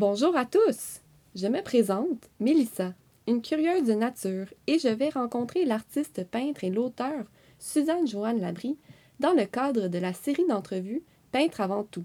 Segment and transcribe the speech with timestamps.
[0.00, 1.00] Bonjour à tous!
[1.34, 2.94] Je me présente, Mélissa,
[3.26, 7.24] une curieuse de nature, et je vais rencontrer l'artiste peintre et l'auteur
[7.58, 8.78] Suzanne Joanne Labrie
[9.18, 12.04] dans le cadre de la série d'entrevues Peintre avant tout.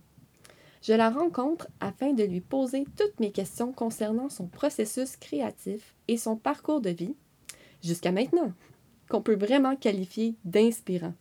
[0.81, 6.17] Je la rencontre afin de lui poser toutes mes questions concernant son processus créatif et
[6.17, 7.15] son parcours de vie,
[7.83, 8.53] jusqu'à maintenant,
[9.07, 11.13] qu'on peut vraiment qualifier d'inspirant.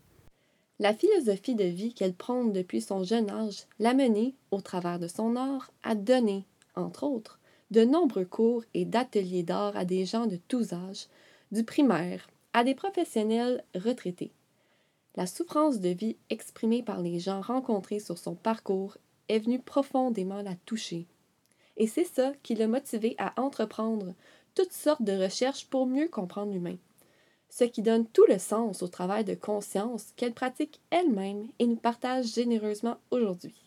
[0.78, 5.06] La philosophie de vie qu'elle prône depuis son jeune âge l'a menée, au travers de
[5.06, 7.38] son art, à donner, entre autres,
[7.70, 11.06] de nombreux cours et d'ateliers d'art à des gens de tous âges,
[11.52, 14.32] du primaire à des professionnels retraités.
[15.14, 18.96] La souffrance de vie exprimée par les gens rencontrés sur son parcours
[19.28, 21.06] est venue profondément la toucher.
[21.76, 24.14] Et c'est ça qui l'a motivé à entreprendre
[24.54, 26.76] toutes sortes de recherches pour mieux comprendre l'humain.
[27.48, 31.76] Ce qui donne tout le sens au travail de conscience qu'elle pratique elle-même et nous
[31.76, 33.61] partage généreusement aujourd'hui.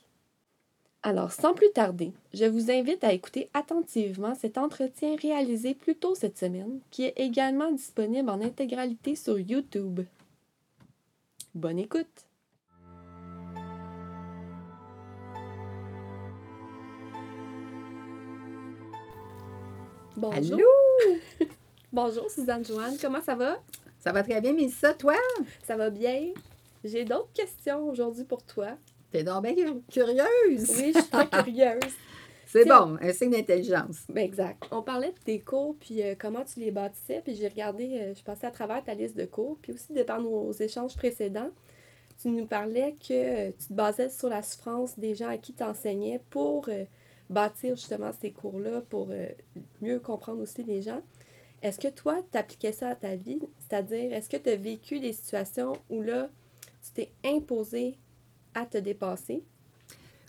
[1.07, 6.15] Alors, sans plus tarder, je vous invite à écouter attentivement cet entretien réalisé plus tôt
[6.15, 9.99] cette semaine, qui est également disponible en intégralité sur YouTube.
[11.53, 12.07] Bonne écoute!
[20.17, 20.57] Bonjour!
[20.57, 20.67] Allô?
[21.93, 23.59] Bonjour Suzanne Joanne, comment ça va?
[23.99, 25.13] Ça va très bien, mais ça, toi?
[25.65, 26.33] Ça va bien?
[26.83, 28.75] J'ai d'autres questions aujourd'hui pour toi.
[29.15, 29.55] T'es donc bien
[29.89, 30.69] curieuse.
[30.77, 31.93] Oui, je suis très curieuse.
[32.47, 34.03] C'est bon, un signe d'intelligence.
[34.09, 34.67] Ben, exact.
[34.71, 38.13] On parlait de tes cours, puis euh, comment tu les bâtissais, puis j'ai regardé, euh,
[38.13, 41.49] je passais à travers ta liste de cours, puis aussi de par nos échanges précédents,
[42.21, 45.53] tu nous parlais que euh, tu te basais sur la souffrance des gens à qui
[45.53, 46.69] tu enseignais pour
[47.29, 49.07] bâtir justement ces cours-là, pour
[49.81, 50.99] mieux comprendre aussi les gens.
[51.61, 53.39] Est-ce que toi, tu appliquais ça à ta vie?
[53.59, 56.29] C'est-à-dire, est-ce que tu as vécu des situations où là,
[56.83, 57.97] tu t'es imposé
[58.55, 59.43] à te dépasser?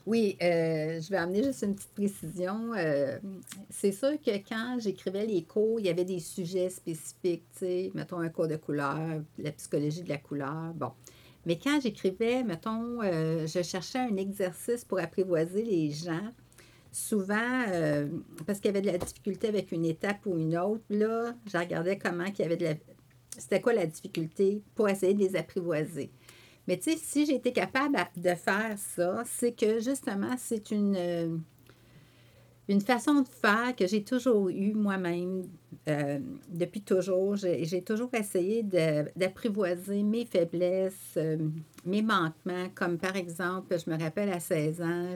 [0.06, 2.72] Oui, euh, je vais amener juste une petite précision.
[2.76, 3.18] Euh,
[3.70, 7.90] c'est sûr que quand j'écrivais les cours, il y avait des sujets spécifiques, tu sais,
[7.92, 8.96] mettons un cours de couleur,
[9.38, 10.92] la psychologie de la couleur, bon.
[11.44, 16.32] Mais quand j'écrivais, mettons, euh, je cherchais un exercice pour apprivoiser les gens,
[16.92, 17.64] souvent,
[18.46, 21.58] parce qu'il y avait de la difficulté avec une étape ou une autre, là, je
[21.58, 22.74] regardais comment qu'il y avait de la...
[23.36, 26.10] C'était quoi la difficulté pour essayer de les apprivoiser.
[26.66, 30.96] Mais tu sais, si j'ai été capable de faire ça, c'est que justement, c'est une,
[30.96, 31.36] euh,
[32.68, 35.44] une façon de faire que j'ai toujours eue moi-même
[35.88, 36.18] euh,
[36.48, 37.36] depuis toujours.
[37.36, 41.38] J'ai toujours essayé d'apprivoiser mes faiblesses, euh,
[41.84, 45.14] mes manquements, comme par exemple, je me rappelle à 16 ans,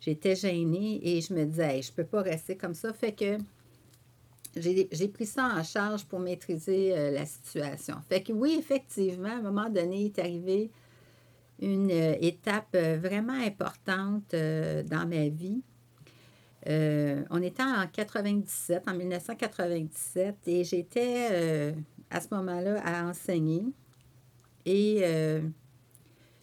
[0.00, 2.92] j'étais gênée et je me disais, Hey, je ne peux pas rester comme ça.
[2.92, 3.38] Fait que
[4.56, 7.96] j'ai pris ça en charge pour maîtriser euh, la situation.
[8.08, 10.70] Fait que oui, effectivement, à un moment donné, est arrivé
[11.60, 15.62] une euh, étape euh, vraiment importante dans ma vie.
[16.66, 21.74] On était en 97, en 1997, et j'étais
[22.10, 23.62] à ce moment-là à enseigner.
[24.64, 25.02] Et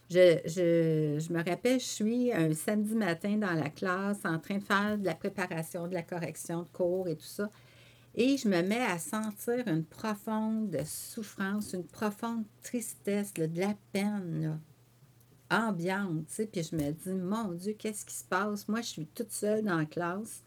[0.08, 4.58] je, je- je me rappelle, je suis un samedi matin dans la classe en train
[4.58, 7.50] de faire de la préparation, de la correction de cours et tout ça.
[8.14, 13.74] Et je me mets à sentir une profonde souffrance, une profonde tristesse, là, de la
[13.92, 14.42] peine
[15.50, 16.26] là, ambiante.
[16.52, 18.68] Puis je me dis, mon Dieu, qu'est-ce qui se passe?
[18.68, 20.42] Moi, je suis toute seule dans la classe.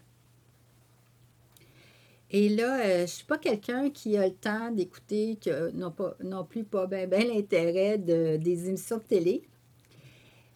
[2.30, 5.38] Et là, euh, je ne suis pas quelqu'un qui a le temps d'écouter,
[5.74, 9.42] non, pas, non plus pas bien l'intérêt de, des émissions de télé.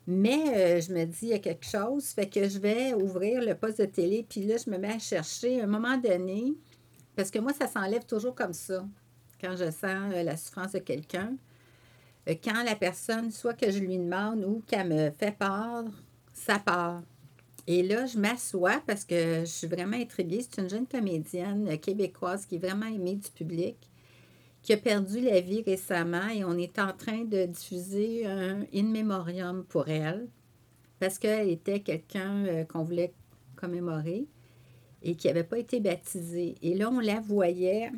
[0.06, 2.06] Mais euh, je me dis, il y a quelque chose.
[2.06, 4.27] Fait que je vais ouvrir le poste de télé.
[4.28, 5.60] Puis là, je me mets à chercher.
[5.60, 6.54] À un moment donné,
[7.21, 8.83] parce que moi, ça s'enlève toujours comme ça,
[9.43, 11.37] quand je sens euh, la souffrance de quelqu'un.
[12.27, 15.85] Euh, Quand la personne, soit que je lui demande ou qu'elle me fait part,
[16.33, 17.03] ça part.
[17.67, 20.41] Et là, je m'assois parce que je suis vraiment intriguée.
[20.41, 23.77] C'est une jeune comédienne euh, québécoise qui est vraiment aimée du public,
[24.63, 28.85] qui a perdu la vie récemment et on est en train de diffuser un in
[28.85, 30.27] memoriam pour elle
[30.99, 33.13] parce qu'elle était quelqu'un qu'on voulait
[33.57, 34.27] commémorer
[35.03, 36.55] et qui n'avait pas été baptisée.
[36.63, 37.91] Et là, on la voyait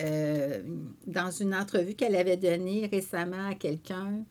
[0.00, 0.62] euh,
[1.06, 4.24] dans une entrevue qu'elle avait donnée récemment à quelqu'un.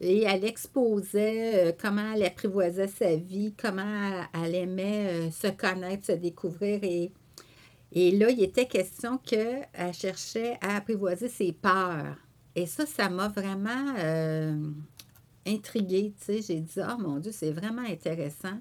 [0.00, 6.06] Et elle exposait euh, comment elle apprivoisait sa vie, comment elle, aimait euh, se connaître,
[6.06, 6.80] se découvrir.
[6.82, 7.12] Et,
[7.92, 12.16] et là, il était question qu'elle cherchait à apprivoiser ses peurs.
[12.54, 13.94] Et ça, ça m'a vraiment
[15.46, 16.12] intriguée.
[16.26, 18.58] J'ai dit, oh mon Dieu, c'est vraiment intéressant.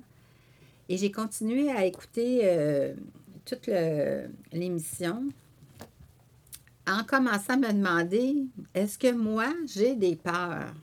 [0.91, 2.93] Et j'ai continué à écouter euh,
[3.45, 3.69] toute
[4.51, 5.29] l'émission
[6.85, 8.35] en commençant à me demander,
[8.73, 10.73] est-ce que moi, j'ai des peurs?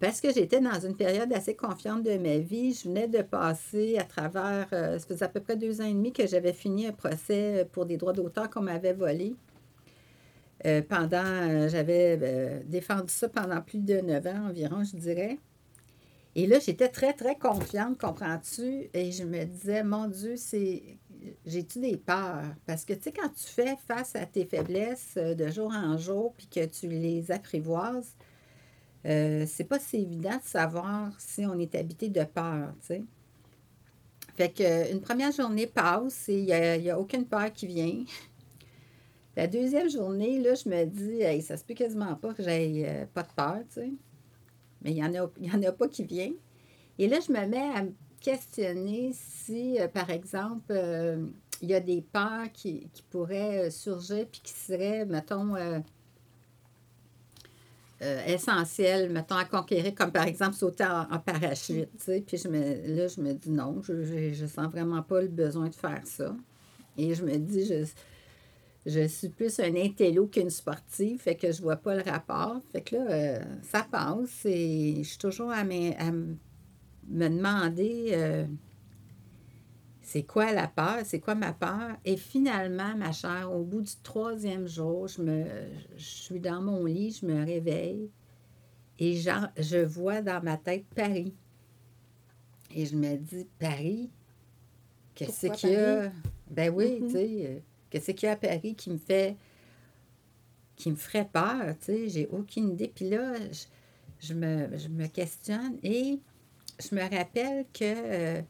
[0.00, 2.72] parce que j'étais dans une période assez confiante de ma vie.
[2.72, 5.92] Je venais de passer à travers, euh, ça faisait à peu près deux ans et
[5.92, 9.34] demi que j'avais fini un procès pour des droits d'auteur qu'on m'avait volés.
[10.66, 15.38] Euh, pendant, euh, j'avais défendu ça pendant plus de neuf ans environ, je dirais.
[16.38, 18.88] Et là, j'étais très, très confiante, comprends-tu?
[18.94, 20.84] Et je me disais, mon Dieu, c'est.
[21.44, 22.54] J'ai-tu des peurs?
[22.64, 26.34] Parce que, tu sais, quand tu fais face à tes faiblesses de jour en jour,
[26.36, 28.14] puis que tu les apprivoises,
[29.04, 33.02] euh, c'est pas si évident de savoir si on est habité de peur, tu sais.
[34.36, 38.04] Fait que une première journée passe et il n'y a, a, aucune peur qui vient.
[39.36, 42.84] La deuxième journée, là, je me dis, hey, ça se peut quasiment pas que j'aie
[42.86, 43.90] euh, pas de peur, tu sais.
[44.82, 46.32] Mais il n'y en, a, en a pas qui vient.
[46.98, 50.72] Et là, je me mets à me questionner si, euh, par exemple,
[51.62, 55.54] il y a des peurs qui, qui pourraient surgir puis qui seraient, mettons,
[58.00, 61.88] euh, essentiel, mettons, à conquérir, comme par exemple sauter en, parachute.
[62.26, 65.68] Puis je me, là, je me dis non, je, je, sens vraiment pas le besoin
[65.68, 66.32] de faire ça.
[66.96, 67.84] Et je me dis, je,
[68.86, 72.60] je suis plus un intello qu'une sportive, fait que je vois pas le rapport.
[72.72, 78.10] Fait que là, euh, ça passe et je suis toujours à, me, à me demander...
[78.12, 78.46] Euh,
[80.00, 81.00] c'est quoi la peur?
[81.04, 81.98] C'est quoi ma peur?
[82.02, 85.44] Et finalement, ma chère, au bout du troisième jour, je, me,
[85.98, 88.08] je suis dans mon lit, je me réveille
[88.98, 91.34] et je vois dans ma tête Paris.
[92.74, 94.08] Et je me dis, Paris,
[95.14, 96.10] qu'est-ce qu'il y a?
[96.50, 97.06] Ben oui, mm-hmm.
[97.06, 97.58] tu sais, euh,
[97.90, 99.36] qu'est-ce qu'il y a à Paris qui me fait,
[100.76, 102.92] qui me ferait peur, tu sais, j'ai aucune idée.
[102.94, 103.34] Puis là,
[104.20, 106.20] je, me, je, me, questionne et
[106.80, 108.42] je me rappelle que euh,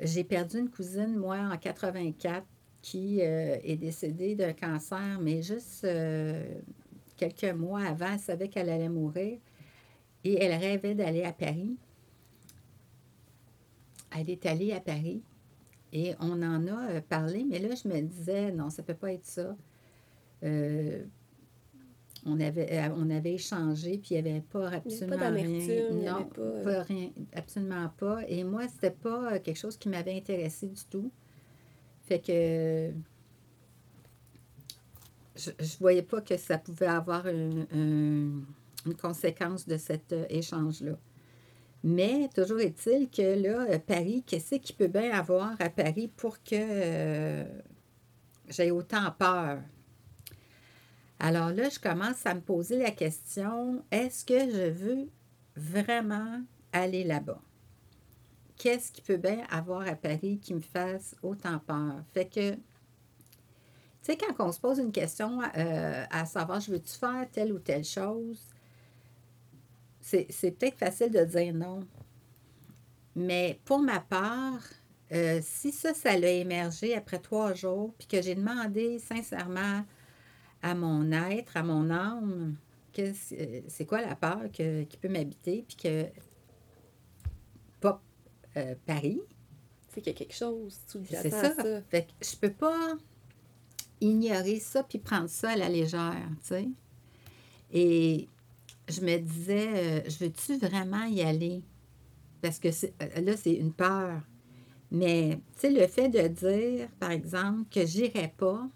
[0.00, 2.44] j'ai perdu une cousine, moi, en 84,
[2.82, 6.44] qui euh, est décédée d'un cancer, mais juste euh,
[7.16, 9.38] quelques mois avant, elle savait qu'elle allait mourir
[10.24, 11.76] et elle rêvait d'aller à Paris.
[14.16, 15.22] Elle est allée à Paris
[15.92, 18.94] et on en a euh, parlé, mais là, je me disais, non, ça ne peut
[18.94, 19.56] pas être ça
[22.24, 25.90] on avait, euh, on avait échangé, puis il n'y avait pas absolument pas rien.
[25.90, 26.40] Non, pas...
[26.42, 28.20] Euh, rien, absolument pas.
[28.28, 31.10] Et moi, c'était pas euh, quelque chose qui m'avait intéressé du tout.
[32.02, 32.92] Fait que
[35.34, 38.44] je ne voyais pas que ça pouvait avoir une,
[39.00, 40.98] conséquence de cet échange-là.
[41.84, 47.44] Mais toujours est-il que là, Paris, qu'est-ce qu'il peut bien avoir à Paris pour que
[48.48, 49.58] j'ai autant peur?
[51.18, 55.08] Alors là, je commence à me poser la question, est-ce que je veux
[55.54, 56.42] vraiment
[56.72, 57.40] aller là-bas?
[58.56, 62.02] Qu'est-ce qui peut bien avoir à Paris qui me fasse autant peur?
[62.12, 62.60] Fait que, tu
[64.02, 67.60] sais, quand on se pose une question euh, à savoir, je veux-tu faire telle ou
[67.60, 68.40] telle chose,
[70.02, 71.86] c'est peut-être facile de dire non.
[73.14, 74.62] Mais pour ma part,
[75.12, 79.84] euh, si ça, ça l'a émergé après trois jours, puis que j'ai demandé sincèrement
[80.62, 82.56] à mon être, à mon âme,
[82.94, 86.06] c'est quoi la peur qui peut m'habiter, puis que
[87.80, 88.02] pas
[88.56, 89.20] euh, Paris.
[89.88, 91.54] C'est qu'il y a quelque chose C'est ça.
[91.90, 92.94] Fait que je peux pas
[94.00, 96.68] ignorer ça puis prendre ça à la légère, tu sais.
[97.72, 98.28] Et
[98.88, 101.62] je me disais, euh, je veux-tu vraiment y aller?
[102.40, 104.20] Parce que euh, là, c'est une peur.
[104.90, 108.68] Mais, tu sais, le fait de dire, par exemple, que j'irai pas,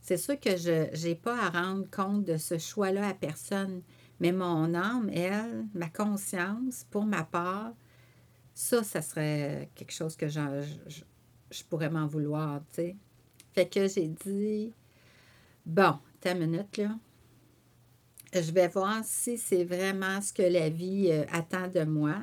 [0.00, 3.82] c'est sûr que je n'ai pas à rendre compte de ce choix-là à personne,
[4.20, 7.72] mais mon âme, elle, ma conscience, pour ma part,
[8.54, 10.40] ça, ça serait quelque chose que je,
[11.50, 12.96] je, pourrais m'en vouloir, tu sais.
[13.52, 14.72] Fait que j'ai dit,
[15.66, 16.96] bon, ta minute, là.
[18.34, 22.16] Je vais voir si c'est vraiment ce que la vie euh, attend de moi.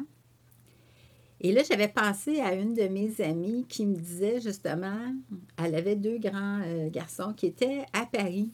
[1.39, 5.15] Et là, j'avais pensé à une de mes amies qui me disait justement,
[5.57, 8.51] elle avait deux grands euh, garçons qui étaient à Paris.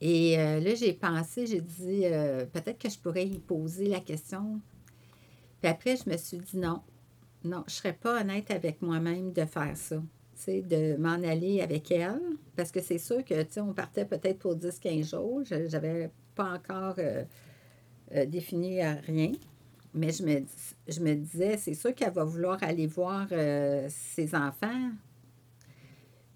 [0.00, 2.02] Et euh, là, j'ai pensé, j'ai dit,
[2.52, 4.60] peut-être que je pourrais y poser la question.
[5.62, 6.82] Puis après, je me suis dit non,
[7.44, 10.02] non, je ne serais pas honnête avec moi-même de faire ça.
[10.48, 12.20] de m'en aller avec elle.
[12.56, 15.42] Parce que c'est sûr que, tu on partait peut-être pour 10-15 jours.
[15.44, 16.96] Je n'avais pas encore
[18.26, 19.32] défini rien.
[19.94, 20.42] Mais je me,
[20.88, 24.90] je me disais, c'est sûr qu'elle va vouloir aller voir euh, ses enfants.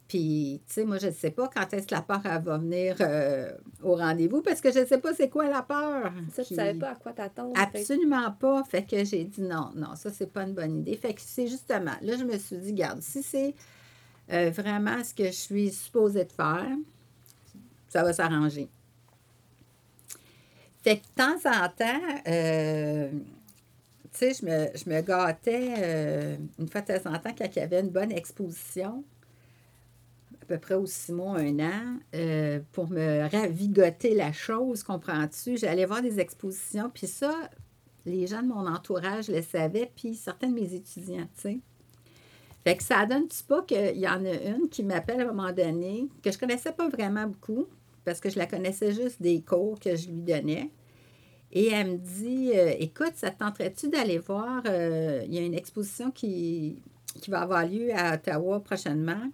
[0.07, 2.97] Puis, tu sais, moi, je ne sais pas quand est-ce que la peur va venir
[3.01, 3.51] euh,
[3.83, 6.13] au rendez-vous parce que je ne sais pas c'est quoi la peur.
[6.33, 7.53] Ça, tu ne savais pas à quoi t'attendre.
[7.61, 8.63] Absolument pas.
[8.63, 10.97] Fait que j'ai dit non, non, ça, c'est pas une bonne idée.
[10.97, 13.55] Fait que c'est justement, là, je me suis dit, garde, si c'est
[14.33, 16.69] euh, vraiment ce que je suis supposée de faire,
[17.89, 18.69] ça va s'arranger.
[20.83, 26.37] Fait que de temps en temps, euh, tu sais, je me, je me gâtais euh,
[26.59, 29.05] une fois de temps en temps quand il y avait une bonne exposition,
[30.41, 35.59] à peu près aussi six mois, un an, euh, pour me ravigoter la chose, comprends-tu?
[35.59, 37.35] J'allais voir des expositions, puis ça,
[38.07, 41.59] les gens de mon entourage le savaient, puis certains de mes étudiants, tu sais.
[42.65, 45.53] Fait que ça donne-tu pas qu'il y en a une qui m'appelle à un moment
[45.53, 47.67] donné, que je connaissais pas vraiment beaucoup,
[48.09, 50.71] parce que je la connaissais juste des cours que je lui donnais.
[51.53, 55.43] Et elle me dit euh, Écoute, ça te tenterait-tu d'aller voir euh, Il y a
[55.43, 56.83] une exposition qui,
[57.21, 59.31] qui va avoir lieu à Ottawa prochainement.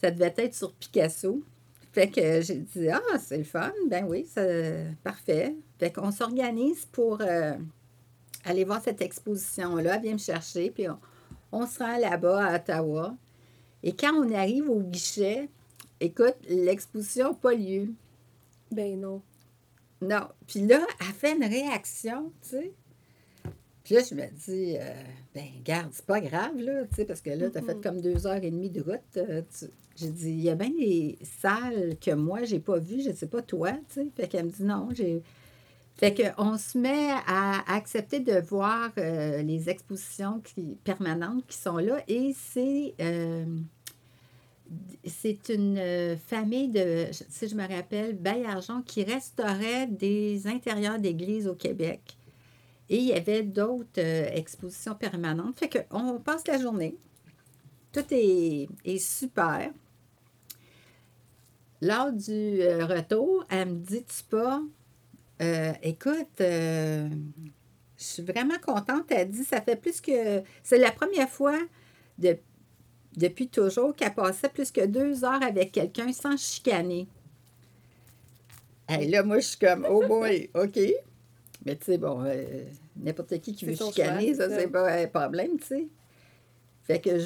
[0.00, 1.42] Ça devait être sur Picasso.
[1.92, 3.72] Fait que j'ai dit Ah, c'est le fun.
[3.90, 5.54] Ben oui, c'est parfait.
[5.78, 7.56] Fait qu'on s'organise pour euh,
[8.46, 9.96] aller voir cette exposition-là.
[9.96, 10.98] Elle vient me chercher, puis on,
[11.52, 13.14] on se rend là-bas à Ottawa.
[13.82, 15.50] Et quand on arrive au guichet,
[16.00, 17.92] écoute, l'exposition n'a pas lieu.
[18.70, 19.22] Ben non.
[20.00, 20.28] Non.
[20.46, 22.72] Puis là, elle fait une réaction, tu sais.
[23.84, 25.02] Puis là, je me dis, euh,
[25.34, 28.00] ben, garde, c'est pas grave, là, tu sais, parce que là, tu as fait comme
[28.02, 29.00] deux heures et demie de route.
[29.16, 33.00] euh, tu- J'ai dit, il y a bien des salles que moi, j'ai pas vues,
[33.02, 34.06] je sais pas toi, tu sais.
[34.14, 35.22] Fait qu'elle me dit, non, j'ai.
[35.96, 41.78] Fait qu'on se met à accepter de voir euh, les expositions qui, permanentes qui sont
[41.78, 42.94] là et c'est.
[45.04, 51.46] C'est une euh, famille de, si je me rappelle, Baillargeon qui restaurait des intérieurs d'églises
[51.48, 52.16] au Québec.
[52.90, 55.58] Et il y avait d'autres euh, expositions permanentes.
[55.58, 56.96] Fait qu'on passe la journée.
[57.92, 59.70] Tout est, est super.
[61.80, 64.60] Lors du euh, retour, elle me dit-tu pas,
[65.40, 67.08] euh, écoute, je
[67.96, 69.04] suis vraiment contente.
[69.10, 70.42] Elle dit, ça fait plus que.
[70.62, 71.58] C'est la première fois
[72.18, 72.38] de-
[73.18, 77.08] depuis toujours qu'elle passait plus que deux heures avec quelqu'un sans chicaner.
[78.88, 80.78] Et là, moi, je suis comme, oh boy, OK.
[81.66, 82.64] Mais tu sais, bon, euh,
[82.96, 85.88] n'importe qui qui veut chicaner, choix, ça, c'est pas un problème, tu sais.
[86.84, 87.18] Fait que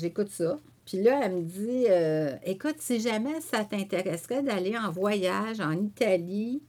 [0.00, 0.60] j'écoute ça.
[0.84, 5.72] Puis là, elle me dit, euh, écoute, si jamais ça t'intéresserait d'aller en voyage en
[5.72, 6.62] Italie,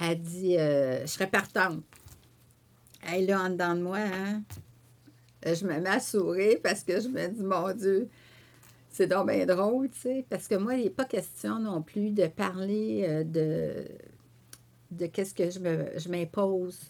[0.00, 1.82] elle dit, euh, je serais partante.
[3.12, 4.42] Elle là, en dedans de moi, hein,
[5.44, 8.08] je me mets à sourire parce que je me dis, mon Dieu,
[8.90, 10.26] c'est donc bien drôle, tu sais.
[10.28, 13.86] Parce que moi, il n'est pas question non plus de parler euh, de,
[14.90, 15.58] de qu'est-ce que je
[15.98, 16.80] je m'impose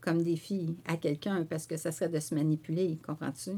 [0.00, 3.52] comme défi à quelqu'un parce que ça serait de se manipuler, comprends-tu?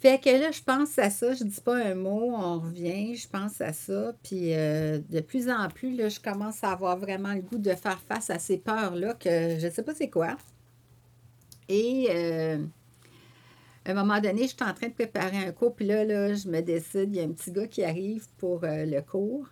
[0.00, 3.26] Fait que là, je pense à ça, je dis pas un mot, on revient, je
[3.26, 7.32] pense à ça, puis euh, de plus en plus, là, je commence à avoir vraiment
[7.32, 10.36] le goût de faire face à ces peurs-là que je sais pas c'est quoi.
[11.68, 12.64] Et euh,
[13.84, 16.34] à un moment donné, je suis en train de préparer un cours, puis là, là,
[16.34, 19.48] je me décide, il y a un petit gars qui arrive pour euh, le cours,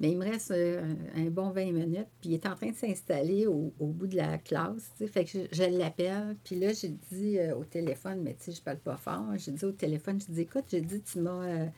[0.00, 2.76] mais il me reste euh, un, bon 20 minutes, puis il est en train de
[2.76, 6.72] s'installer au, bout de la classe, tu sais, fait que je, je l'appelle, puis là,
[6.72, 10.20] j'ai dit au téléphone, mais tu sais, je parle pas fort, j'ai dit au téléphone,
[10.20, 11.68] j'ai dit, écoute, j'ai dit, tu m'as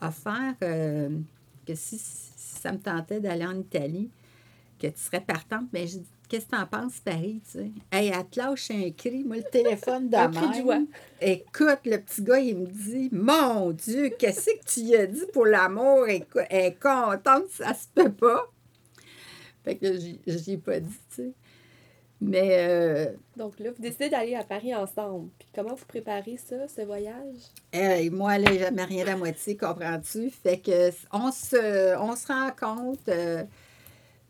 [0.00, 4.10] offert que si ça me tentait d'aller en Italie,
[4.82, 7.70] que tu serais partante, mais j'ai dit, qu'est-ce que t'en penses, Paris, tu sais?
[7.90, 10.62] Hey, elle te lâche un cri, moi, le téléphone de Un cri de même.
[10.62, 10.78] joie.
[11.20, 15.46] Écoute, le petit gars, il me dit, mon Dieu, qu'est-ce que tu as dit pour
[15.46, 16.08] l'amour?
[16.08, 18.50] Écoute, Elle est contente, ça se peut pas.
[19.64, 21.32] Fait que j'y ai pas dit, tu sais.
[22.24, 25.28] Mais euh, Donc là, vous décidez d'aller à Paris ensemble.
[25.40, 27.36] Puis comment vous préparez ça, ce voyage?
[27.72, 30.30] Hey, moi, là, jamais rien à moitié, comprends-tu?
[30.30, 33.42] Fait que on se, on se rencontre euh,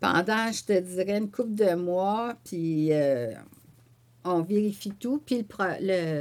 [0.02, 3.32] pendant, je te dirais, une couple de mois, puis euh,
[4.24, 5.22] on vérifie tout.
[5.24, 5.46] Puis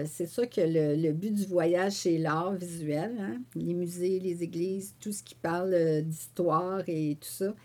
[0.06, 3.42] c'est sûr que le, but du voyage, c'est l'art visuel, hein?
[3.56, 7.56] les musées, les églises, tout ce qui parle euh, d'histoire et tout ça.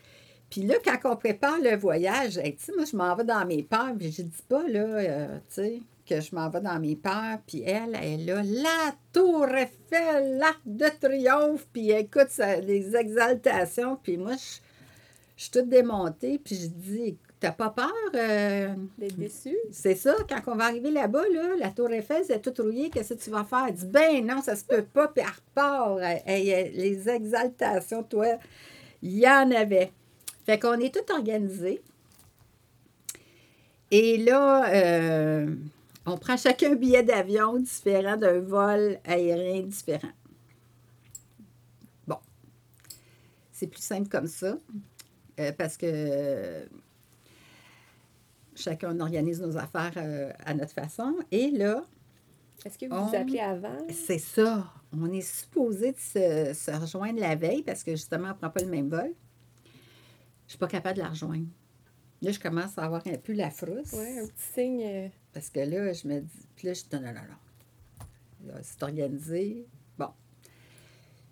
[0.49, 3.95] Puis là, quand on prépare le voyage, hey, moi, je m'en vais dans mes peurs,
[3.99, 7.41] puis je dis pas, là, euh, tu sais, que je m'en vais dans mes peurs,
[7.47, 13.99] puis elle, elle a la tour Eiffel, l'arc de triomphe, puis écoute, ça, les exaltations,
[14.03, 14.66] puis moi, je,
[15.37, 17.93] je suis toute démontée, puis je dis, t'as pas peur?
[18.15, 19.57] euh, D'être déçu?
[19.71, 23.15] c'est ça, quand on va arriver là-bas, là, la tour Eiffel, c'est toute rouillée, qu'est-ce
[23.15, 23.67] que tu vas faire?
[23.69, 25.99] Elle dit, ben non, ça se peut pas, puis elle repart.
[26.03, 28.27] Elle- elle- elle- les exaltations, toi,
[29.03, 29.93] il y en avait.
[30.47, 31.83] Fait qu'on est tout organisé.
[33.91, 35.55] Et là, euh,
[36.07, 40.09] on prend chacun un billet d'avion différent d'un vol aérien différent.
[42.07, 42.17] Bon.
[43.53, 44.57] C'est plus simple comme ça,
[45.41, 46.67] euh, parce que euh,
[48.55, 51.15] chacun organise nos affaires euh, à notre façon.
[51.31, 51.85] Et là,
[52.65, 53.77] Est-ce que vous On- vous appelez avant?
[53.91, 54.73] c'est ça.
[54.93, 58.51] On est supposé de se, se rejoindre la veille parce que justement, on ne prend
[58.51, 59.13] pas le même vol.
[60.47, 61.47] Je suis pas capable de la rejoindre.
[62.23, 63.93] Là, je commence à avoir un peu la frousse.
[63.93, 65.11] Ouais, un petit signe.
[65.35, 66.47] Parce que là, je me dis.
[66.57, 67.21] Puis là, je dis non, non, non,
[68.47, 68.55] non.
[68.63, 69.67] C'est organisé.
[69.99, 70.09] Bon.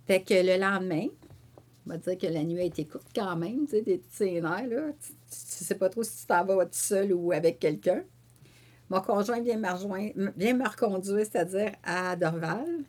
[0.07, 1.07] Fait que le lendemain,
[1.87, 4.41] on va dire que la nuit a été courte quand même, tu sais, des petits
[4.41, 4.65] là.
[5.01, 8.05] Tu, tu sais pas trop si tu t'en vas tout seul ou avec quelqu'un.
[8.91, 12.85] Mon conjoint vient me rejoindre, vient me reconduire, c'est-à-dire à Dorval.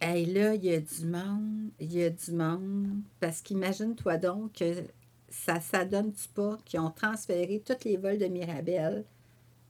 [0.00, 3.02] Et là, il y a du monde, il y a du monde.
[3.20, 4.82] Parce qu'imagine-toi donc que
[5.28, 9.04] ça s'adonne-tu pas qu'ils ont transféré tous les vols de Mirabel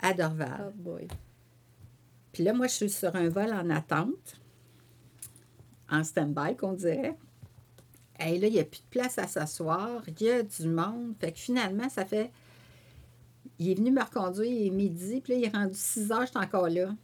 [0.00, 0.66] à Dorval.
[0.68, 1.08] Oh boy.
[2.32, 4.40] Puis là, moi, je suis sur un vol en attente,
[5.90, 7.16] en stand-by, qu'on dirait.
[8.26, 10.02] Et là, il n'y a plus de place à s'asseoir.
[10.06, 11.14] Il y a du monde.
[11.18, 12.30] Fait que finalement, ça fait.
[13.58, 16.22] Il est venu me reconduire, il est midi, puis là, il est rendu 6 heures,
[16.22, 16.94] je suis encore là.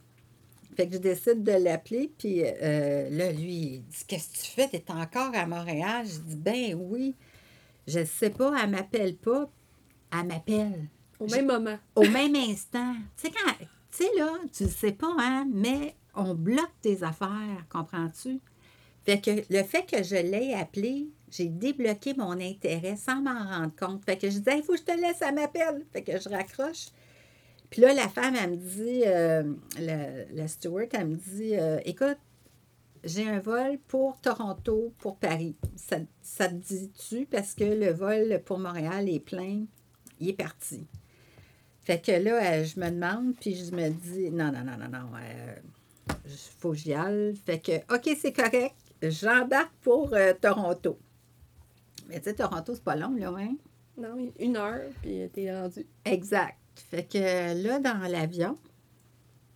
[0.75, 4.51] Fait que je décide de l'appeler, puis euh, là, lui, il dit Qu'est-ce que tu
[4.53, 4.69] fais?
[4.69, 7.15] Tu es encore à Montréal Je dis Ben oui.
[7.87, 9.51] Je sais pas, elle m'appelle pas.
[10.13, 11.79] Elle m'appelle Au même moment.
[11.95, 12.95] au même instant.
[13.17, 17.03] Tu sais, quand, tu sais, là, tu le sais pas, hein, mais on bloque tes
[17.03, 18.41] affaires, comprends-tu?
[19.07, 23.73] Fait que le fait que je l'ai appelé, j'ai débloqué mon intérêt sans m'en rendre
[23.77, 24.05] compte.
[24.05, 25.87] Fait que je disais, il faut que je te laisse, elle m'appelle.
[25.93, 26.89] Fait que je raccroche.
[27.71, 29.45] Puis là, la femme, elle me dit, euh,
[29.79, 32.19] la, la steward, elle me dit, euh, écoute,
[33.05, 35.55] j'ai un vol pour Toronto, pour Paris.
[35.77, 37.27] Ça, ça te dit-tu?
[37.27, 39.67] Parce que le vol pour Montréal est plein.
[40.19, 40.85] Il est parti.
[41.85, 44.89] Fait que là, euh, je me demande, puis je me dis, non, non, non, non,
[44.89, 45.07] non,
[46.25, 47.37] il faut que j'y aille.
[47.37, 50.99] Fait que, OK, c'est correct, j'embarque pour euh, Toronto.
[52.09, 53.55] Mais tu sais, Toronto, c'est pas long, là, hein?
[53.99, 55.87] Non, une heure, puis t'es rendu.
[56.05, 56.57] Exact.
[56.75, 58.59] Fait que là, dans l'avion,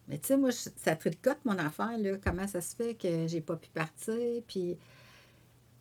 [0.09, 3.27] mais tu sais, moi, je- ça tricote mon affaire, là, comment ça se fait que
[3.27, 4.77] j'ai pas pu partir, puis...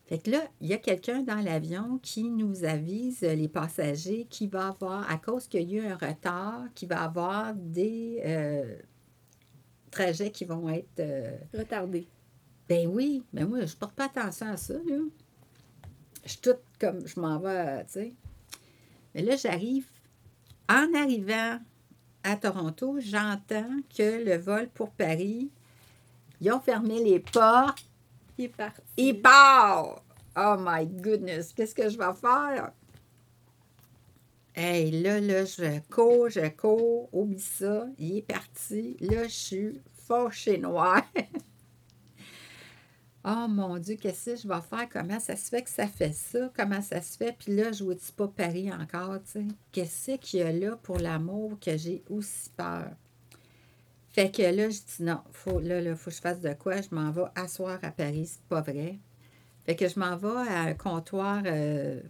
[0.08, 4.48] Fait que là, il y a quelqu'un dans l'avion qui nous avise, les passagers, qui
[4.48, 8.75] va avoir, à cause qu'il y a eu un retard, qui va avoir des euh,
[9.92, 11.00] trajets qui vont être...
[11.00, 12.08] euh, Retardé.
[12.69, 14.97] Ben oui, mais moi, je porte pas attention à ça, là.
[16.23, 18.13] Je suis toute comme, je m'en vais, tu sais.
[19.15, 19.88] Mais là, j'arrive,
[20.69, 21.60] en arrivant
[22.23, 25.49] à Toronto, j'entends que le vol pour Paris,
[26.39, 27.84] ils ont fermé les portes,
[28.38, 28.82] Il est parti.
[28.97, 30.03] il part!
[30.38, 32.71] Oh my goodness, qu'est-ce que je vais faire?
[34.53, 38.95] Hey, là, là, je cours, je cours, oublie ça, il est parti.
[38.99, 41.01] Là, je suis fâchée noire.
[43.25, 44.88] oh mon Dieu, qu'est-ce que je vais faire?
[44.89, 46.51] Comment ça se fait que ça fait ça?
[46.55, 47.36] Comment ça se fait?
[47.38, 49.45] Puis là, je ne dis pas Paris encore, tu sais.
[49.71, 52.89] Qu'est-ce qu'il y a là pour l'amour que j'ai aussi peur?
[54.10, 56.82] Fait que là, je dis non, faut, là, là, faut que je fasse de quoi?
[56.82, 58.99] Je m'en vais asseoir à Paris, c'est pas vrai.
[59.65, 62.01] Fait que je m'en vais à un comptoir euh,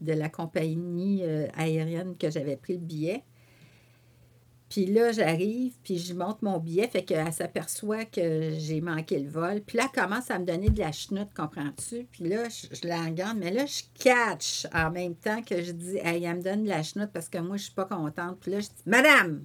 [0.00, 3.24] de la compagnie euh, aérienne que j'avais pris le billet.
[4.72, 9.28] Puis là, j'arrive, puis je monte mon billet, fait qu'elle s'aperçoit que j'ai manqué le
[9.28, 9.60] vol.
[9.60, 12.06] Puis là, elle commence à me donner de la chenoute, comprends-tu?
[12.10, 15.98] Puis là, je, la regarde, mais là, je catch en même temps que je dis,
[16.02, 18.38] elle me donne de la chenoute parce que moi, je suis pas contente.
[18.40, 19.44] Puis là, je dis, Madame,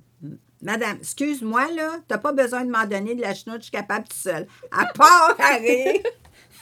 [0.62, 4.08] Madame, excuse-moi, là, t'as pas besoin de m'en donner de la chenoute, je suis capable
[4.08, 4.48] tout seul.
[4.72, 6.04] À part à rire,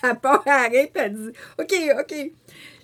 [0.02, 2.16] à part à rire, puis elle dit, OK, OK.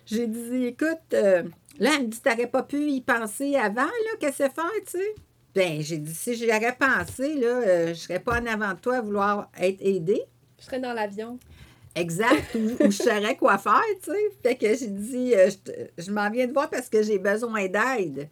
[0.06, 1.42] J'ai dit, écoute, euh,
[1.80, 4.70] là, elle me dit, t'aurais pas pu y penser avant, là, qu'est-ce que c'est faire,
[4.86, 5.16] tu sais?
[5.54, 8.80] Ben, j'ai dit, si j'y aurais pensé, là, euh, je serais pas en avant de
[8.80, 10.24] toi à vouloir être aidée.
[10.60, 11.38] Je serais dans l'avion.
[11.94, 14.32] Exact, ou, ou je saurais quoi faire, tu sais.
[14.42, 17.68] Fait que j'ai dit, euh, je, je m'en viens de voir parce que j'ai besoin
[17.68, 18.30] d'aide.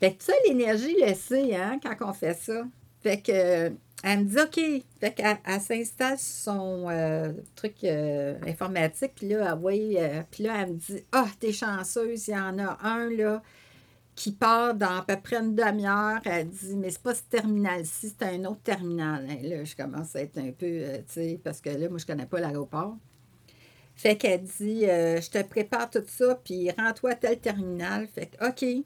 [0.00, 2.64] Fait que ça, l'énergie le sait, hein, quand on fait ça.
[3.02, 3.70] Fait que, euh,
[4.02, 4.82] elle me dit, OK.
[5.00, 7.84] Fait qu'elle elle s'installe sur son euh, truc
[8.46, 12.36] informatique, puis là, elle, euh, puis là, elle me dit, ah, t'es chanceuse, il y
[12.36, 13.42] en a un, là,
[14.14, 16.20] qui part dans à peu près une demi-heure.
[16.24, 19.26] Elle dit, mais c'est pas ce terminal-ci, c'est un autre terminal.
[19.42, 22.06] Là, je commence à être un peu, euh, tu sais, parce que là, moi, je
[22.06, 22.96] connais pas l'aéroport.
[23.96, 28.06] Fait qu'elle dit, euh, je te prépare tout ça, puis rends-toi à tel terminal.
[28.08, 28.84] Fait que, OK.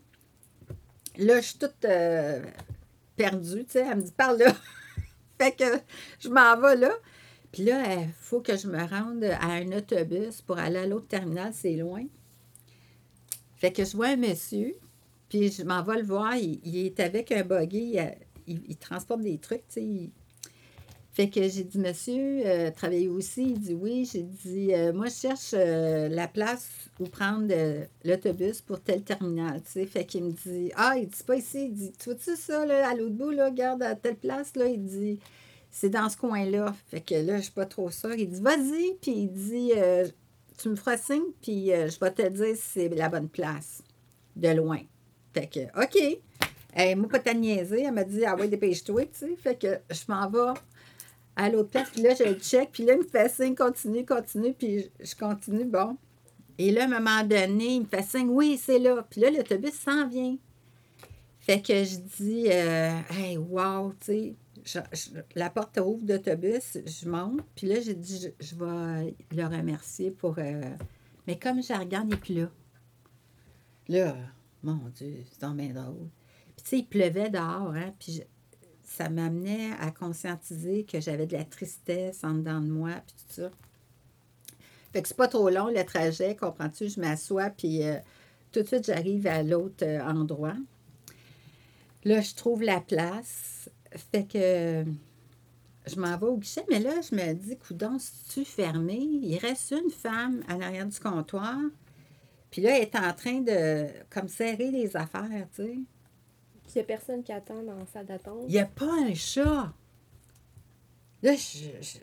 [1.19, 2.43] Là, je suis toute euh,
[3.17, 3.87] perdue, tu sais.
[3.91, 4.53] Elle me dit, par là.
[5.39, 5.65] fait que
[6.21, 6.93] je m'en vais là.
[7.53, 11.09] Puis là, il faut que je me rende à un autobus pour aller à l'autre
[11.09, 12.05] terminal, c'est loin.
[13.57, 14.77] Fait que je vois un monsieur,
[15.29, 16.37] puis je m'en vais le voir.
[16.37, 17.99] Il, est avec un buggy,
[18.47, 20.11] il, transporte des trucs, tu sais.
[21.19, 23.43] Fait que j'ai dit, monsieur, euh, travaillez aussi?
[23.43, 24.09] Il dit oui.
[24.11, 26.69] J'ai dit, euh, moi, je cherche euh, la place
[27.01, 27.53] où prendre
[28.05, 29.85] l'autobus pour tel terminal, tu.
[29.85, 31.65] Fait qu'il me dit, ah, il dit pas ici.
[31.71, 34.67] Il dit, tu vois-tu ça, là, à l'autre bout, là, regarde, à telle place, là?
[34.67, 35.19] Il dit,
[35.73, 36.73] c'est dans ce coin-là.
[36.87, 38.15] Fait que là, je suis pas trop sûre.
[38.15, 38.95] Il dit, vas-y.
[39.03, 39.73] Puis il dit,
[40.57, 43.83] tu me feras signe, puis je vais te dire si c'est la bonne place.
[44.37, 44.79] De loin.
[45.39, 46.19] Fait que, OK.
[46.73, 47.83] Elle m'a pas niaiser.
[47.83, 49.37] Elle m'a dit, ah ouais, dépêche-toi, tu sais.
[49.37, 50.59] Fait que je m'en vais
[51.37, 54.05] à l'autre place, puis là, je le check, puis là, il me fait signe, continue,
[54.05, 55.97] continue, puis je continue, bon.
[56.59, 59.07] Et là, à un moment donné, il me fait signe, oui, c'est là.
[59.09, 60.37] Puis là, l'autobus s'en vient.
[61.39, 64.83] Fait que je dis, euh, hey, wow, tu sais,
[65.37, 70.35] la porte ouvre d'autobus, je monte, puis là, j'ai dit, je, vais le remercier pour.
[70.39, 70.61] Euh,
[71.29, 72.51] mais comme je regarde, il n'est plus là.
[73.89, 74.17] Là,
[74.63, 76.09] mon Dieu, c'est dans bien drôle.
[76.57, 78.23] Puis, tu sais, il pleuvait dehors, hein, puis
[78.85, 83.43] ça m'amenait à conscientiser que j'avais de la tristesse en dedans de moi, puis tout
[83.43, 83.51] ça.
[84.93, 86.89] Fait que c'est pas trop long le trajet, comprends-tu?
[86.89, 87.99] Je m'assois, puis euh,
[88.53, 90.57] tout de suite, j'arrive à l'autre endroit.
[92.05, 93.69] Là, je trouve la place.
[94.13, 94.85] Fait que
[95.87, 98.99] je m'en vais au guichet, mais là, je me dis, coudon, si tu fermé?
[98.99, 101.59] Il reste une femme à l'arrière du comptoir.
[102.51, 105.79] Puis là, elle est en train de, comme, serrer les affaires, tu sais.
[106.63, 108.45] Puis il n'y a personne qui attend dans la salle d'attente.
[108.47, 109.73] Il n'y a pas un chat.
[111.23, 111.99] Là, je,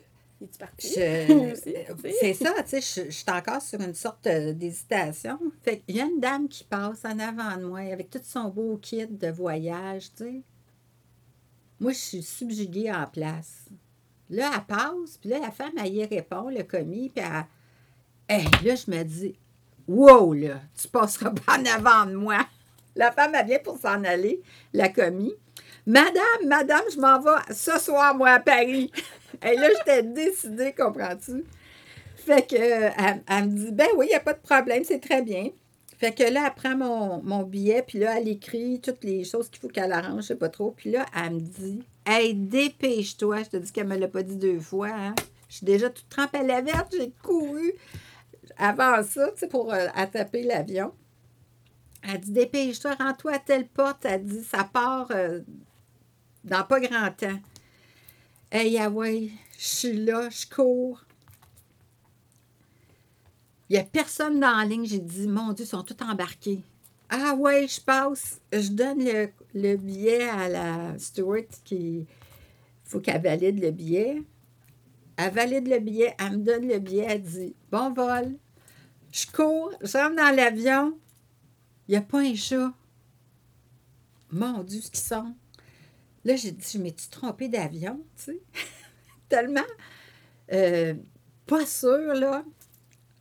[0.58, 0.88] parti?
[0.90, 5.38] C'est ça, tu sais, je, suis encore sur une sorte d'hésitation.
[5.62, 8.48] Fait qu'il y a une dame qui passe en avant de moi avec tout son
[8.48, 10.42] beau kit de voyage, tu sais.
[11.78, 13.66] Moi, je suis subjuguée en place.
[14.30, 17.24] Là, elle passe, puis là, la femme, elle y répond, le commis, puis
[18.28, 18.44] elle...
[18.44, 19.38] là, je me dis,
[19.88, 22.38] wow, là, tu passeras pas en avant de moi.
[22.94, 24.40] La femme, elle vient pour s'en aller,
[24.72, 25.34] la commis.
[25.86, 28.90] Madame, madame, je m'en vais ce soir, moi, à Paris.
[29.42, 31.44] Et là, j'étais décidée, comprends-tu?
[32.16, 32.90] Fait que, euh,
[33.28, 35.50] elle, me dit, ben oui, il n'y a pas de problème, c'est très bien.
[35.98, 36.76] Fait que là, elle prend
[37.22, 40.36] mon, billet, puis là, elle écrit toutes les choses qu'il faut qu'elle arrange, je sais
[40.36, 40.72] pas trop.
[40.76, 43.44] Puis là, elle me dit, hey, dépêche-toi.
[43.44, 44.88] Je te dis qu'elle me l'a pas dit deux fois.
[44.88, 45.14] Hein?
[45.48, 47.72] Je suis déjà toute trempée à la verte, j'ai couru
[48.58, 50.92] avant ça, tu sais, pour euh, attaper l'avion.
[52.02, 54.04] Elle dit, dépêche-toi, rends-toi à telle porte.
[54.04, 55.40] Elle dit, ça part euh,
[56.44, 57.38] dans pas grand temps.
[58.50, 61.04] Hey, ah ouais, je suis là, je cours.
[63.68, 64.86] Il n'y a personne dans la ligne.
[64.86, 66.62] J'ai dit, mon Dieu, ils sont tous embarqués.
[67.10, 68.40] Ah ouais, je passe.
[68.52, 69.04] Je donne
[69.54, 72.06] le, billet à la steward qui.
[72.84, 74.22] faut qu'elle valide le billet.
[75.16, 78.36] Elle valide le billet, elle me donne le billet, elle dit Bon vol.
[79.16, 80.98] Je cours, je rentre dans l'avion.
[81.88, 82.70] Il n'y a pas un chat.
[84.30, 85.34] Mon Dieu, ce qu'ils sont.
[86.22, 88.42] Là, j'ai dit, je trompée d'avion, tu sais?
[89.30, 89.62] Tellement
[90.52, 90.92] euh,
[91.46, 92.44] pas sûre, là.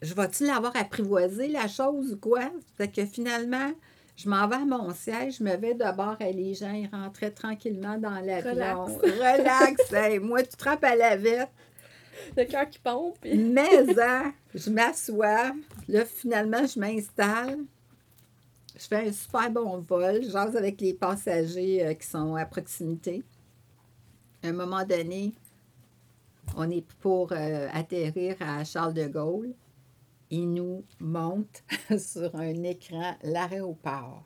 [0.01, 2.51] Je vais-tu l'avoir apprivoisé, la chose ou quoi?
[2.75, 3.71] Fait que finalement,
[4.17, 7.31] je m'en vais à mon siège, je me vais d'abord et les gens ils rentraient
[7.31, 8.51] tranquillement dans l'avion.
[8.51, 9.91] Relax.
[9.91, 10.19] Relax.
[10.21, 11.49] moi, tu trappes à la vette.
[12.38, 13.17] Le cœur qui pompe.
[13.23, 15.51] Mais, hein, je m'assois.
[15.88, 17.60] Là, finalement, je m'installe.
[18.78, 20.21] Je fais un super bon vol.
[20.23, 23.23] J'ose avec les passagers euh, qui sont à proximité.
[24.43, 25.34] À un moment donné,
[26.58, 29.54] on est pour euh, atterrir à Charles de Gaulle.
[30.30, 31.63] Il nous monte
[31.97, 34.23] sur un écran l'aéroport.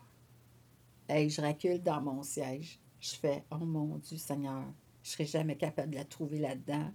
[1.07, 2.79] Et je recule dans mon siège.
[2.99, 4.63] Je fais Oh mon Dieu Seigneur,
[5.03, 6.91] je ne serai jamais capable de la trouver là-dedans.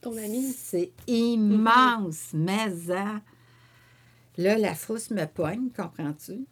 [0.00, 0.52] Ton ami?
[0.52, 3.22] C'est immense, mais hein.
[4.38, 6.46] là, la frousse me poigne, comprends-tu?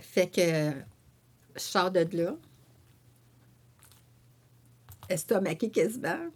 [0.00, 0.72] Fait que
[1.54, 2.36] je sors de là,
[5.08, 6.30] estomaqué quasiment.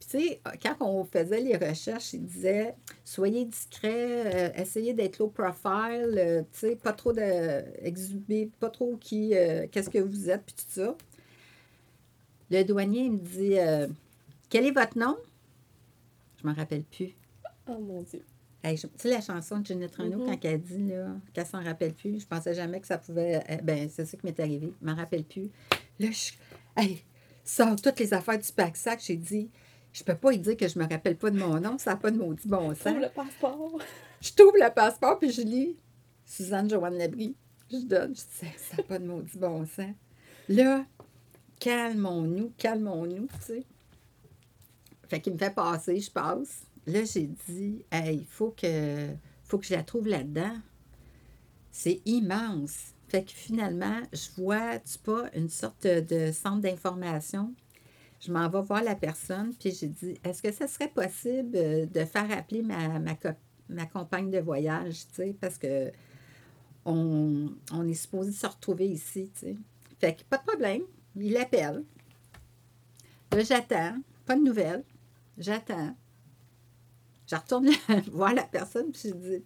[0.00, 5.18] Puis, tu sais, quand on faisait les recherches, il disait soyez discret, euh, essayez d'être
[5.18, 10.30] low profile, euh, tu sais, pas trop d'exhiber, pas trop qui, euh, qu'est-ce que vous
[10.30, 10.96] êtes, puis tout ça.
[12.50, 13.56] Le douanier me dit
[14.54, 15.16] Quel est votre nom?
[16.40, 17.16] Je m'en rappelle plus.
[17.66, 18.24] Oh mon Dieu.
[18.62, 20.40] Hey, tu sais, la chanson de Ginette Renault, mm-hmm.
[20.40, 20.92] quand elle dit
[21.32, 23.42] qu'elle s'en rappelle plus, je pensais jamais que ça pouvait.
[23.48, 24.72] Eh, ben, c'est ça qui m'est arrivé.
[24.80, 25.50] Je m'en rappelle plus.
[25.98, 26.34] Là, je.
[26.76, 27.02] Hey,
[27.42, 29.00] sors toutes les affaires du pack-sac.
[29.04, 29.50] J'ai dit,
[29.92, 31.96] je peux pas y dire que je me rappelle pas de mon nom, ça n'a
[31.96, 32.94] pas de maudit bon sens.
[32.94, 33.80] le passeport.
[34.20, 35.76] Je t'ouvre le passeport, puis je lis
[36.24, 37.34] Suzanne Joanne Labrie.
[37.72, 39.96] Je donne, je dis, ça n'a pas de maudit bon sens.
[40.48, 40.86] Là,
[41.58, 43.66] calmons-nous, calmons-nous, tu sais.
[45.14, 49.10] Fait qu'il me fait passer, je passe là, j'ai dit, il faut que,
[49.44, 50.56] faut que je la trouve là-dedans.
[51.70, 52.94] C'est immense.
[53.08, 57.54] Fait que finalement, je vois, tu pas, une sorte de centre d'information?
[58.20, 62.04] Je m'en vais voir la personne, puis j'ai dit, est-ce que ça serait possible de
[62.04, 65.92] faire appeler ma, ma, compagne de voyage, tu sais, parce que
[66.84, 69.56] on, on, est supposé se retrouver ici, tu sais.
[70.00, 70.82] Fait que pas de problème,
[71.16, 71.84] il appelle.
[73.32, 73.96] Là, j'attends,
[74.26, 74.84] pas de nouvelles.
[75.38, 75.96] J'attends.
[77.26, 77.70] Je retourne
[78.12, 79.44] voir la personne, puis je dis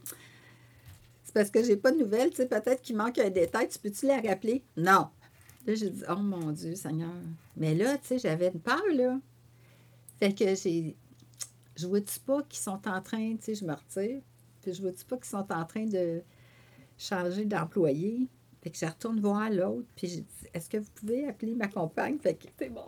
[1.25, 3.79] C'est parce que j'ai pas de nouvelles, tu sais, peut-être qu'il manque un détail, tu
[3.79, 4.65] peux-tu la rappeler?
[4.77, 5.09] Non.
[5.67, 7.13] Là, j'ai dit Oh mon Dieu, Seigneur.
[7.57, 9.19] Mais là, tu sais, j'avais une peur, là.
[10.19, 10.97] Fait que j'ai.
[11.77, 14.21] Je vois-tu pas qu'ils sont en train, tu sais, je me retire,
[14.63, 16.23] puis je vois-tu pas qu'ils sont en train de
[16.99, 18.29] changer d'employé?
[18.61, 21.69] Fait que je retourne voir l'autre, puis j'ai dit Est-ce que vous pouvez appeler ma
[21.69, 22.19] compagne?
[22.19, 22.87] Fait que C'est bon.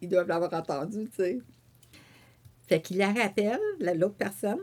[0.00, 1.38] ils doivent l'avoir entendu, tu sais.
[2.68, 4.60] Fait qu'il la rappelle, la- l'autre personne.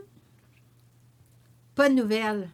[1.74, 2.48] Pas de nouvelles.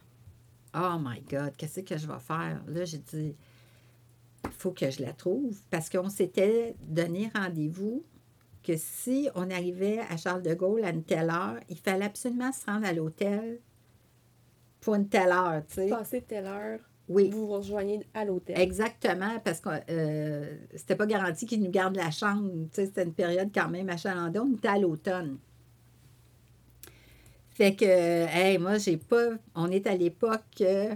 [0.74, 2.62] Oh my God, qu'est-ce que je vais faire?
[2.66, 3.36] Là, j'ai dit,
[4.44, 5.54] il faut que je la trouve.
[5.70, 8.02] Parce qu'on s'était donné rendez-vous
[8.62, 12.52] que si on arrivait à Charles de Gaulle à une telle heure, il fallait absolument
[12.52, 13.60] se rendre à l'hôtel
[14.80, 15.88] pour une telle heure, tu sais.
[15.88, 17.28] Passé telle heure, Oui.
[17.30, 18.58] vous vous rejoignez à l'hôtel.
[18.58, 22.50] Exactement, parce que euh, c'était pas garanti qu'ils nous gardent la chambre.
[22.72, 24.38] C'était une période quand même achalandée.
[24.38, 25.38] On était à l'automne.
[27.50, 29.30] Fait que, hey, moi, j'ai pas.
[29.54, 30.94] On est à l'époque, euh,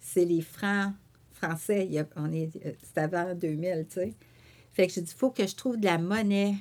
[0.00, 0.92] c'est les francs
[1.32, 1.84] français.
[1.86, 4.14] Il y a- on est, euh, c'est avant 2000, tu sais.
[4.72, 6.54] Fait que j'ai dit, il faut que je trouve de la monnaie.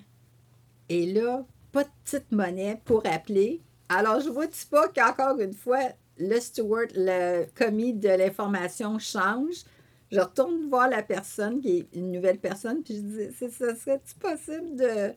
[0.90, 3.62] Et là, pas de petite monnaie pour appeler.
[3.90, 5.80] Alors, je vois-tu pas qu'encore une fois,
[6.19, 9.63] le steward, le commis de l'information change.
[10.12, 14.15] Je retourne voir la personne, qui est une nouvelle personne, puis je dis, ça serait-tu
[14.15, 15.13] possible de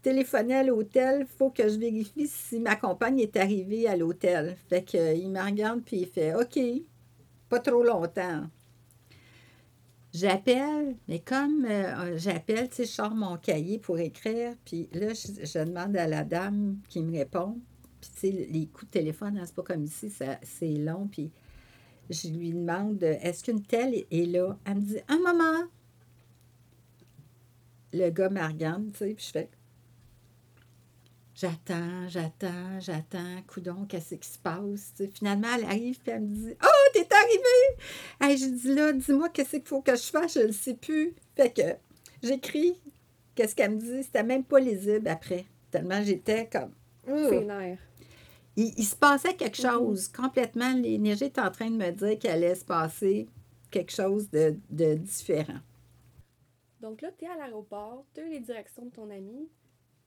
[0.00, 1.20] téléphoner à l'hôtel?
[1.20, 4.56] Il faut que je vérifie si ma compagne est arrivée à l'hôtel.
[4.68, 6.58] Fait qu'il me regarde, puis il fait, OK,
[7.48, 8.44] pas trop longtemps.
[10.14, 15.14] J'appelle, mais comme euh, j'appelle, tu sais, je sors mon cahier pour écrire, puis là,
[15.14, 17.58] je demande à la dame qui me répond.
[18.02, 21.08] Puis, tu sais, les coups de téléphone, hein, c'est pas comme ici, ça- c'est long.
[21.10, 21.30] Puis,
[22.10, 24.58] je lui demande est-ce qu'une telle est là?
[24.66, 25.66] Elle me dit un moment.
[27.94, 29.48] Le gars me regarde, tu sais, puis je fais
[31.34, 33.42] J'attends, j'attends, j'attends.
[33.46, 34.92] Coudon, qu'est-ce qui se passe?
[35.14, 37.80] Finalement, elle arrive, puis elle me dit Oh, t'es arrivée!
[38.20, 41.14] Hey, j'ai dit là, dis-moi qu'est-ce qu'il faut que je fasse, je ne sais plus.
[41.34, 41.62] Fait que
[42.22, 42.78] j'écris.
[43.34, 44.02] Qu'est-ce qu'elle me dit?
[44.04, 45.46] C'était même pas lisible après.
[45.70, 46.72] Tellement j'étais comme.
[47.06, 47.78] C'est nerf.
[48.56, 50.74] Il, il se passait quelque chose complètement.
[50.74, 53.28] L'énergie est en train de me dire qu'il allait se passer
[53.70, 55.60] quelque chose de, de différent.
[56.80, 59.48] Donc là, tu es à l'aéroport, tu as les directions de ton ami.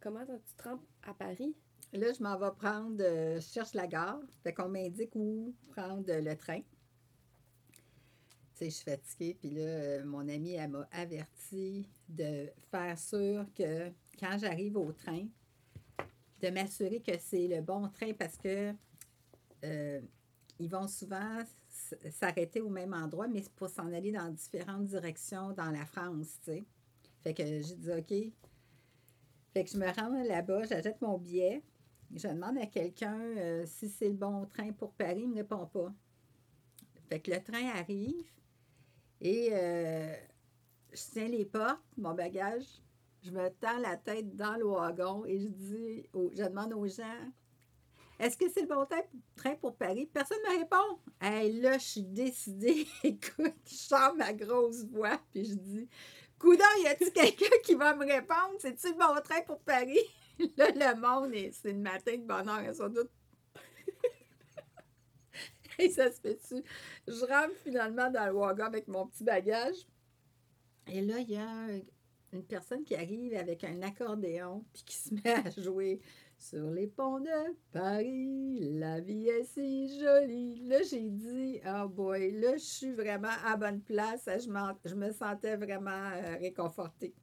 [0.01, 1.55] Comment tu te rends à Paris?
[1.93, 4.19] Là, je m'en vais prendre, euh, je cherche la gare.
[4.43, 6.59] Fait qu'on m'indique où prendre le train.
[6.59, 6.65] Tu
[8.53, 9.37] sais, je suis fatiguée.
[9.39, 14.91] Puis là, euh, mon amie, elle m'a averti de faire sûr que quand j'arrive au
[14.91, 15.25] train,
[16.45, 18.73] de m'assurer que c'est le bon train parce que
[19.63, 20.01] euh,
[20.59, 21.39] ils vont souvent
[22.11, 26.51] s'arrêter au même endroit, mais pour s'en aller dans différentes directions dans la France, tu
[26.51, 26.65] sais.
[27.23, 28.33] Fait que j'ai dit OK.
[29.53, 31.63] Fait que je me rends là-bas, j'achète mon billet.
[32.13, 35.37] Je demande à quelqu'un euh, si c'est le bon train pour Paris, il ne me
[35.37, 35.91] répond pas.
[37.09, 38.25] Fait que le train arrive
[39.21, 40.15] et euh,
[40.91, 42.65] je tiens les portes, mon bagage,
[43.25, 47.31] je me tends la tête dans le wagon et je dis, je demande aux gens,
[48.19, 50.05] est-ce que c'est le bon train- pour Paris?
[50.13, 50.99] Personne ne me répond.
[51.19, 52.87] Hey, là, je suis décidée.
[53.03, 55.89] Écoute, je sors ma grosse voix puis je dis,
[56.39, 58.55] Coudon, y a-t-il quelqu'un qui va me répondre?
[58.59, 59.99] C'est-tu le bon train pour Paris?
[60.57, 63.07] Là, le monde, est- c'est le matin de bonne heure, sont tous.
[65.79, 66.63] Et ça se fait-tu?
[67.07, 69.75] Je rentre finalement dans le wagon avec mon petit bagage.
[70.87, 71.67] Et là, il y a
[72.35, 76.01] une personne qui arrive avec un accordéon puis qui se met à jouer
[76.37, 78.59] sur les ponts de Paris.
[78.73, 80.61] La vie est si jolie.
[80.67, 84.27] Là, j'ai dit, oh boy, là, je suis vraiment à bonne place.
[84.27, 84.49] Je,
[84.85, 87.13] je me sentais vraiment euh, réconfortée.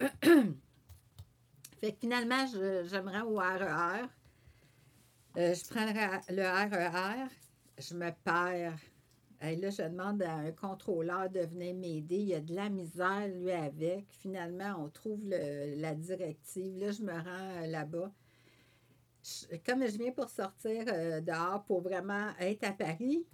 [0.00, 4.06] fait que finalement, je, au RER.
[5.36, 7.28] Euh, je prends le, RER.
[7.78, 8.78] Je me perds.
[9.42, 12.16] Là, je demande à un contrôleur de venir m'aider.
[12.16, 14.06] Il y a de la misère, lui, avec.
[14.08, 16.78] Finalement, on trouve la directive.
[16.78, 18.12] Là, je me rends euh, là-bas.
[19.66, 23.26] Comme je viens pour sortir euh, dehors pour vraiment être à Paris,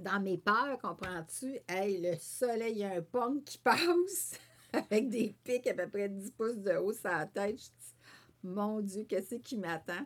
[0.00, 1.60] dans mes peurs, comprends-tu?
[1.68, 4.32] Hey, le soleil, il y a un pont qui passe
[4.72, 7.58] avec des pics à peu près 10 pouces de haut sur la tête.
[7.58, 7.94] Je dis,
[8.42, 10.04] mon Dieu, qu'est-ce qui m'attend?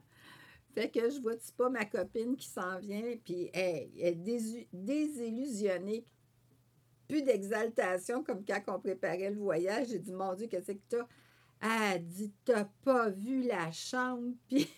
[0.75, 6.05] Fait que je vois-tu pas ma copine qui s'en vient, puis hey, elle est désillusionnée.
[7.07, 9.89] Plus d'exaltation comme quand on préparait le voyage.
[9.89, 11.07] J'ai dit, mon Dieu, qu'est-ce que t'as?
[11.61, 14.35] Elle dit, t'as pas vu la chambre?
[14.49, 14.69] Puis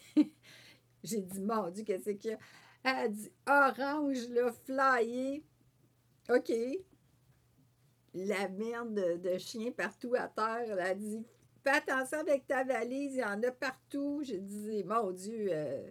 [1.02, 2.38] j'ai dit, mon Dieu, qu'est-ce qu'il y a?
[2.84, 5.44] Elle dit, orange, là, flyé.
[6.28, 6.52] OK.
[8.12, 10.66] La merde de, de chien partout à terre.
[10.72, 11.24] Elle a dit,
[11.70, 14.22] fais attention avec ta valise, il y en a partout.
[14.24, 15.90] Je disais, mon Dieu, euh,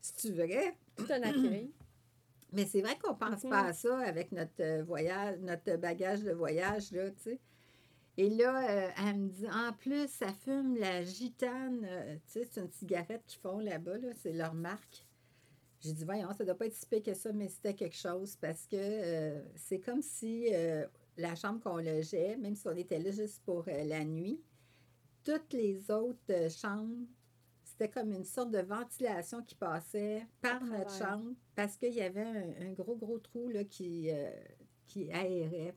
[0.00, 0.76] c'est-tu vrai?
[0.96, 1.72] Tout un accueil.
[2.52, 3.50] Mais c'est vrai qu'on pense Mhm.
[3.50, 7.40] pas à ça avec notre euh, voyage, notre bagage de voyage, là, tu sais.
[8.18, 11.84] Et là, euh, elle me dit, en plus, ça fume la gitane.
[11.84, 15.04] euh, tu sais, c'est une cigarette qu'ils font là-bas, là, c'est leur marque.
[15.80, 18.36] J'ai dit, voyons, ça doit pas être si pire que ça, mais c'était quelque chose
[18.40, 20.48] parce que euh, c'est comme si
[21.18, 24.40] la chambre qu'on logeait, même si on était là juste pour la nuit,
[25.26, 27.06] toutes les autres euh, chambres,
[27.64, 32.22] c'était comme une sorte de ventilation qui passait par notre chambre parce qu'il y avait
[32.22, 34.30] un, un gros, gros trou là, qui, euh,
[34.86, 35.74] qui aérait.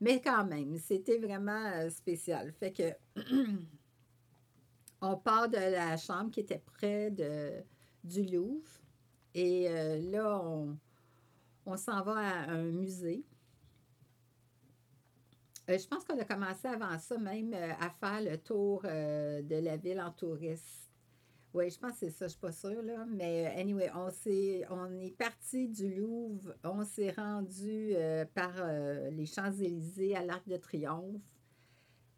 [0.00, 2.52] Mais quand même, c'était vraiment euh, spécial.
[2.52, 2.92] Fait que
[5.00, 7.62] on part de la chambre qui était près de,
[8.02, 8.82] du Louvre.
[9.32, 10.76] Et euh, là, on,
[11.66, 13.24] on s'en va à un musée.
[15.70, 19.40] Euh, je pense qu'on a commencé avant ça même euh, à faire le tour euh,
[19.42, 20.90] de la ville en touriste.
[21.52, 23.04] Oui, je pense que c'est ça, je suis pas sûre, là.
[23.08, 27.92] Mais anyway, on, s'est, on est parti du Louvre, on s'est rendu
[28.36, 28.52] par
[29.10, 31.20] les Champs-Élysées à l'Arc de Triomphe.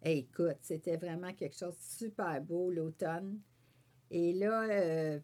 [0.03, 3.39] Écoute, c'était vraiment quelque chose de super beau l'automne.
[4.11, 4.67] Et là,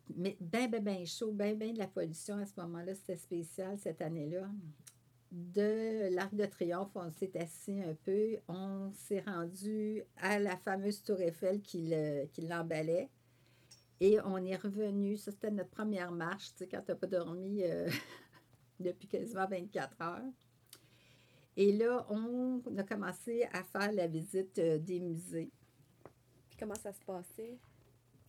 [0.10, 0.36] ben,
[0.72, 4.50] ben, ben chaud, ben, ben de la pollution à ce moment-là, c'était spécial cette année-là.
[5.32, 11.04] De l'Arc de Triomphe, on s'est assis un peu, on s'est rendu à la fameuse
[11.04, 13.10] Tour Eiffel qui, le- qui l'emballait.
[14.00, 17.06] Et on est revenu, ça c'était notre première marche, tu sais, quand tu n'as pas
[17.06, 17.88] dormi euh,
[18.80, 20.32] depuis quasiment 24 heures.
[21.58, 25.52] Et là, on a commencé à faire la visite euh, des musées.
[26.50, 27.60] Puis comment ça se passait?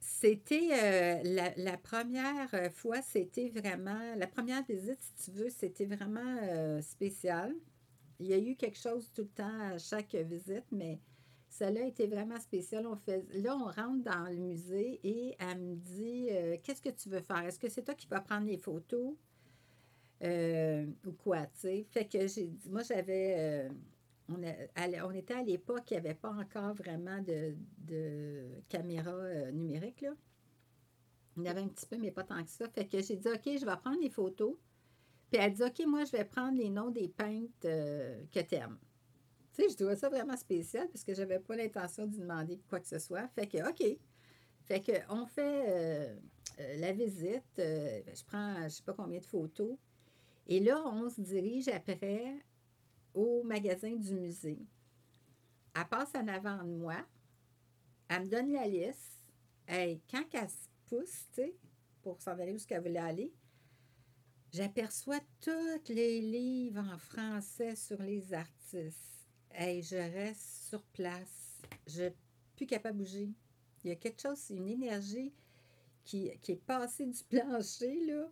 [0.01, 5.51] C'était euh, la, la première euh, fois, c'était vraiment, la première visite, si tu veux,
[5.51, 7.55] c'était vraiment euh, spécial.
[8.19, 11.01] Il y a eu quelque chose tout le temps à chaque visite, mais
[11.51, 12.87] celle-là été vraiment spécial.
[12.87, 16.29] On fait, là, on rentre dans le musée et elle me dit
[16.63, 17.43] Qu'est-ce que tu veux faire?
[17.45, 19.15] Est-ce que c'est toi qui vas prendre les photos
[20.23, 23.69] ou quoi, tu sais Fait que j'ai dit Moi, j'avais.
[24.31, 24.41] On,
[25.07, 30.03] on était à l'époque, il n'y avait pas encore vraiment de, de caméra euh, numérique,
[30.03, 30.15] là.
[31.37, 32.69] Il y avait un petit peu, mais pas tant que ça.
[32.69, 34.57] Fait que j'ai dit, OK, je vais prendre les photos.
[35.31, 38.57] Puis elle dit, OK, moi, je vais prendre les noms des peintres euh, que tu
[38.57, 38.79] aimes.
[39.55, 42.61] Tu sais, je trouvais ça vraiment spécial parce que je n'avais pas l'intention d'y demander
[42.69, 43.29] quoi que ce soit.
[43.29, 43.99] Fait que, OK.
[44.65, 46.17] Fait que, on fait euh,
[46.79, 47.45] la visite.
[47.57, 49.77] je prends, je ne sais pas combien de photos.
[50.47, 52.35] Et là, on se dirige après
[53.15, 54.59] au magasin du musée.
[55.75, 57.05] Elle passe en avant de moi.
[58.09, 59.25] Elle me donne la liste.
[59.67, 61.41] Hey, quand elle se pousse,
[62.03, 63.33] pour s'en aller où qu'elle voulait aller,
[64.53, 69.29] j'aperçois tous les livres en français sur les artistes.
[69.53, 71.61] Hey, je reste sur place.
[71.87, 72.17] Je suis
[72.57, 73.31] plus capable de bouger.
[73.85, 75.33] Il y a quelque chose, une énergie
[76.05, 78.29] qui, qui est passée du plancher, là.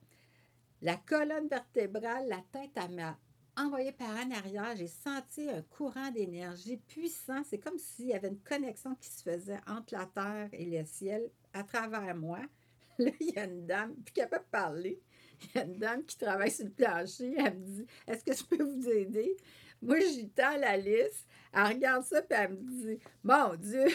[0.80, 3.18] La colonne vertébrale, la tête, elle m'a
[3.58, 4.76] envoyé par en arrière.
[4.76, 7.42] J'ai senti un courant d'énergie puissant.
[7.44, 10.84] C'est comme s'il y avait une connexion qui se faisait entre la terre et le
[10.84, 12.40] ciel à travers moi.
[12.98, 15.00] Là, il y a une dame, plus capable de parler.
[15.42, 17.34] Il y a une dame qui travaille sur le plancher.
[17.38, 19.36] Elle me dit Est-ce que je peux vous aider
[19.80, 21.26] Moi, j'y tends la liste.
[21.52, 23.86] Elle regarde ça, puis elle me dit Mon Dieu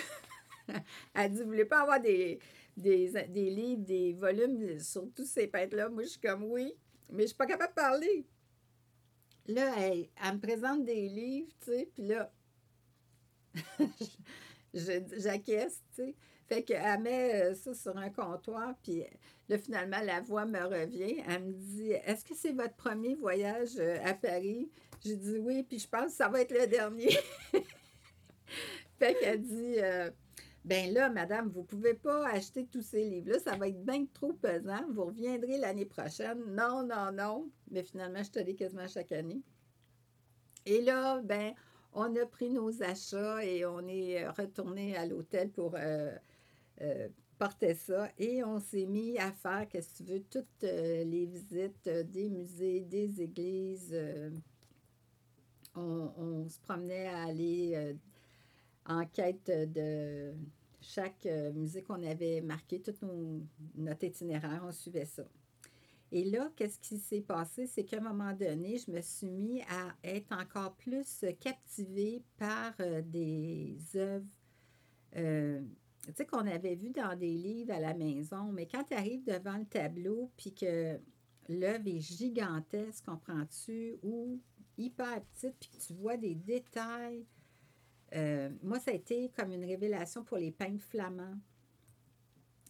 [1.14, 2.40] Elle dit Vous voulez pas avoir des,
[2.78, 6.74] des, des livres, des volumes sur tous ces peintres-là Moi, je suis comme Oui,
[7.10, 8.26] mais je suis pas capable de parler.
[9.48, 12.32] Là, elle, me présente des livres, tu sais, puis là,
[14.74, 16.16] j'acquiesce, tu sais.
[16.48, 19.04] Fait qu'elle met euh, ça sur un comptoir, puis
[19.48, 21.24] là, finalement, la voix me revient.
[21.28, 24.70] Elle me dit Est-ce que c'est votre premier voyage euh, à Paris
[25.04, 27.18] J'ai dit oui, puis je pense que ça va être le dernier.
[29.00, 30.12] fait qu'elle dit euh,
[30.66, 34.32] Ben là, madame, vous pouvez pas acheter tous ces livres-là, ça va être bien trop
[34.34, 34.82] pesant.
[34.92, 36.40] Vous reviendrez l'année prochaine.
[36.56, 37.50] Non, non, non.
[37.70, 39.42] Mais finalement, je te dis quasiment chaque année.
[40.66, 41.54] Et là, ben,
[41.94, 46.16] on a pris nos achats et on est retourné à l'hôtel pour euh,
[46.82, 48.10] euh, porter ça.
[48.18, 52.04] Et on s'est mis à faire, qu'est-ce que tu veux, toutes euh, les visites euh,
[52.04, 53.92] des musées, des églises.
[53.94, 54.30] euh,
[55.76, 57.94] on, se promenait à aller euh,
[58.86, 60.34] en quête de
[60.82, 63.42] chaque euh, musée qu'on avait marqué, tout nos-
[63.76, 65.24] notre itinéraire, on suivait ça.
[66.12, 67.66] Et là, qu'est-ce qui s'est passé?
[67.66, 72.74] C'est qu'à un moment donné, je me suis mis à être encore plus captivée par
[72.82, 74.30] euh, des œuvres,
[75.16, 75.62] euh,
[76.06, 78.52] tu sais, qu'on avait vues dans des livres à la maison.
[78.52, 81.00] Mais quand tu arrives devant le tableau, puis que
[81.50, 84.40] l'œuvre est gigantesque, comprends-tu, ou
[84.78, 87.26] hyper petite, puis que tu vois des détails
[88.16, 91.38] euh, moi, ça a été comme une révélation pour les peintres flamands.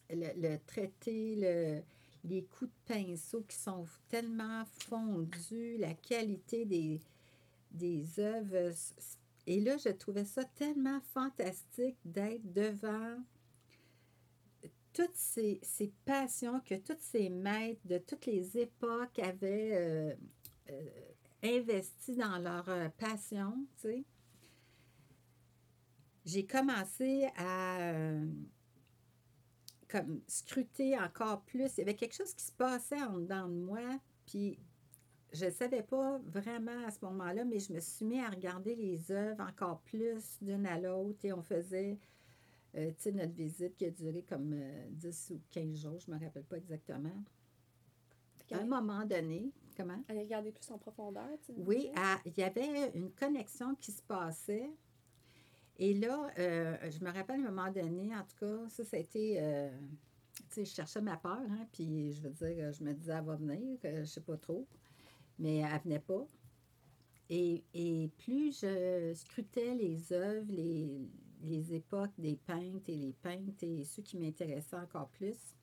[0.10, 1.82] Le, traité, le,
[2.24, 7.00] les coups de pinceau qui sont tellement fondus, la qualité des,
[7.72, 8.74] des œuvres.
[9.48, 13.18] Et là, je trouvais ça tellement fantastique d'être devant
[14.94, 20.14] toutes ces, ces, passions que tous ces maîtres de toutes les époques avaient euh,
[20.70, 20.90] euh,
[21.42, 24.06] investi dans leur passion, tu sais.
[26.26, 28.26] J'ai commencé à euh,
[29.90, 31.74] comme scruter encore plus.
[31.78, 34.58] Il y avait quelque chose qui se passait en dedans de moi, puis
[35.34, 38.76] je ne savais pas vraiment à ce moment-là, mais je me suis mis à regarder
[38.76, 41.98] les œuvres encore plus d'une à l'autre et on faisait
[42.76, 46.24] euh, notre visite qui a duré comme euh, 10 ou 15 jours, je ne me
[46.24, 47.24] rappelle pas exactement.
[48.52, 50.04] À un moment donné, comment?
[50.08, 54.02] Aller regarder plus en profondeur, tu Oui, à- il y avait une connexion qui se
[54.04, 54.70] passait.
[55.80, 58.98] Et là, euh, je me rappelle à un moment donné, en tout cas, ça, ça
[58.98, 59.38] a été.
[59.42, 59.70] euh,
[60.36, 63.24] tu sais, je cherchais ma peur, hein, puis je veux dire, je me disais, elle
[63.24, 64.68] va venir, que je sais pas trop.
[65.40, 66.26] Mais elle venait pas.
[67.30, 71.10] Et, et plus je scrutais les œuvres, les,
[71.44, 75.56] les époques des peintres et les peintres et ceux qui m'intéressaient encore plus,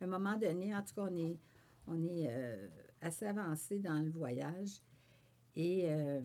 [0.00, 1.38] à un moment donné, en tout cas, on est,
[1.86, 2.68] on est euh,
[3.00, 4.80] assez avancé dans le voyage.
[5.54, 6.20] Et euh,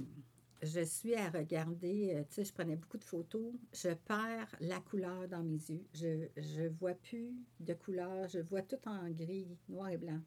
[0.62, 3.54] je suis à regarder, euh, tu sais, je prenais beaucoup de photos.
[3.74, 5.86] Je perds la couleur dans mes yeux.
[5.94, 8.28] Je ne vois plus de couleur.
[8.28, 10.22] Je vois tout en gris, noir et blanc,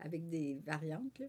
[0.00, 1.22] avec des variantes,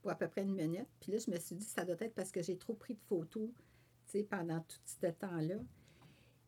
[0.00, 0.88] pour à peu près une minute.
[1.00, 3.02] Puis là, je me suis dit, ça doit être parce que j'ai trop pris de
[3.02, 3.50] photos,
[4.06, 5.56] tu sais, pendant tout ce temps-là.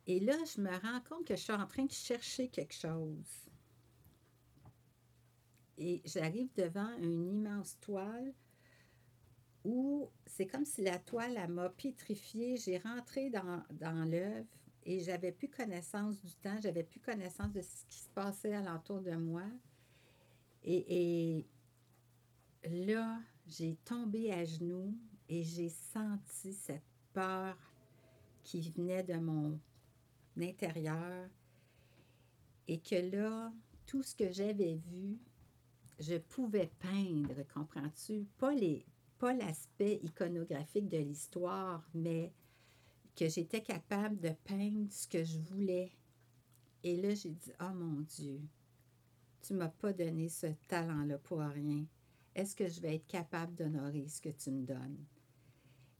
[0.07, 3.49] Et là, je me rends compte que je suis en train de chercher quelque chose.
[5.77, 8.33] Et j'arrive devant une immense toile
[9.65, 12.57] où c'est comme si la toile m'a pétrifiée.
[12.57, 14.47] J'ai rentré dans, dans l'œuvre
[14.85, 19.01] et j'avais plus connaissance du temps, j'avais plus connaissance de ce qui se passait alentour
[19.01, 19.45] de moi.
[20.63, 21.47] Et, et
[22.85, 24.95] là, j'ai tombé à genoux
[25.29, 27.57] et j'ai senti cette peur
[28.43, 29.59] qui venait de mon
[30.39, 31.29] intérieur.
[32.67, 33.53] Et que là,
[33.87, 35.19] tout ce que j'avais vu,
[35.99, 38.27] je pouvais peindre, comprends-tu?
[38.39, 38.85] Pas les,
[39.33, 42.33] l'aspect iconographique de l'histoire, mais
[43.17, 45.93] que j'étais capable de peindre ce que je voulais.
[46.83, 48.41] Et là, j'ai dit, oh mon Dieu,
[49.43, 51.85] tu m'as pas donné ce talent-là pour rien.
[52.35, 55.05] Est-ce que je vais être capable d'honorer ce que tu me donnes?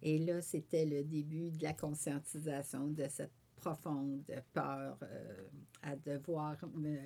[0.03, 5.49] Et là, c'était le début de la conscientisation de cette profonde peur euh,
[5.83, 6.99] à devoir me,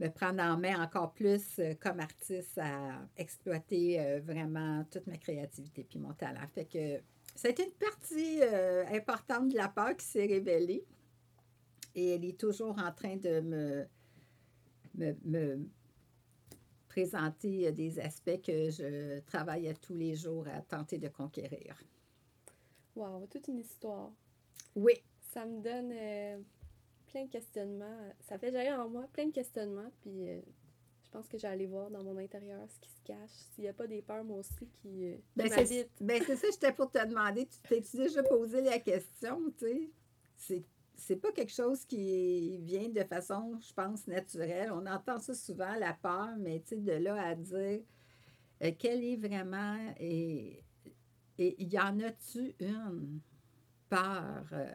[0.00, 5.16] me prendre en main encore plus euh, comme artiste à exploiter euh, vraiment toute ma
[5.16, 6.46] créativité puis mon talent.
[6.54, 10.84] Fait que été une partie euh, importante de la peur qui s'est révélée.
[11.94, 13.86] Et elle est toujours en train de me,
[14.94, 15.68] me, me
[16.88, 21.76] présenter des aspects que je travaille à tous les jours à tenter de conquérir.
[22.94, 24.12] Wow, toute une histoire.
[24.76, 24.94] Oui,
[25.32, 26.44] Ça me donne
[27.08, 27.98] plein de questionnements.
[28.20, 29.90] Ça fait jaillir en moi plein de questionnements.
[30.00, 30.40] Puis euh,
[31.04, 33.30] je pense que j'allais voir dans mon intérieur ce qui se cache.
[33.54, 35.90] S'il n'y a pas des peurs, moi aussi, qui, euh, Ben, c'est m'habitent.
[36.00, 37.46] ben, c'est ça, j'étais pour te demander.
[37.46, 39.90] Tu t'es-tu déjà posé la question, tu sais?
[40.36, 40.64] C'est,
[40.96, 44.70] c'est pas quelque chose qui vient de façon, je pense, naturelle.
[44.72, 47.80] On entend ça souvent, la peur, mais tu sais, de là à dire
[48.62, 49.78] euh, quelle est vraiment.
[49.98, 50.62] Et
[51.40, 53.20] et y en a-tu une
[53.88, 54.72] peur euh,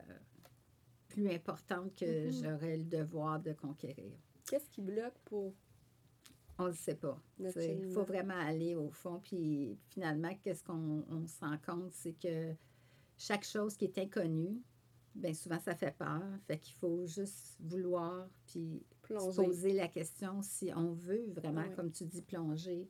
[1.13, 2.31] plus importante que Mhm.
[2.31, 4.17] j'aurais le devoir de conquérir?
[4.49, 5.53] Qu'est-ce qui bloque pour.
[6.59, 7.19] On ne le sait pas.
[7.39, 9.19] Il faut vraiment aller au fond.
[9.23, 12.53] Puis finalement, qu'est-ce qu'on on se rend compte, c'est que
[13.17, 14.61] chaque chose qui est inconnue,
[15.15, 16.21] bien souvent ça fait peur.
[16.47, 21.91] Fait qu'il faut juste vouloir puis se poser la question si on veut vraiment, comme
[21.91, 22.87] tu dis, plonger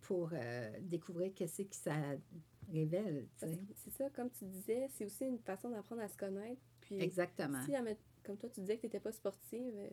[0.00, 1.94] pour euh, découvrir qu'est-ce que ça
[2.70, 3.26] révèle.
[3.74, 6.60] C'est ça, comme tu disais, c'est aussi une façon d'apprendre à se connaître.
[6.84, 7.62] Puis Exactement.
[7.64, 7.72] si,
[8.22, 9.88] comme toi, tu disais que tu n'étais pas sportive, euh,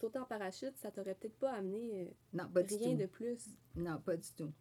[0.00, 2.96] sauter en parachute, ça t'aurait peut-être pas amené Non, euh, du rien tout.
[3.02, 3.48] de plus.
[3.74, 4.52] Non, pas du tout.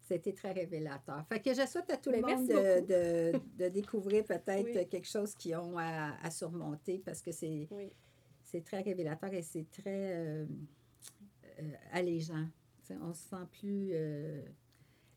[0.00, 1.24] C'était très révélateur.
[1.28, 4.64] Fait que je souhaite à tout Ben, le monde merci de, de- de découvrir peut-être
[4.64, 4.88] Oui.
[4.88, 7.92] quelque chose qu'ils ont à, à surmonter parce que c'est Oui.
[8.42, 10.46] c'est très révélateur et c'est très euh,
[11.60, 12.46] euh, allégeant.
[13.00, 14.42] On se sent plus euh,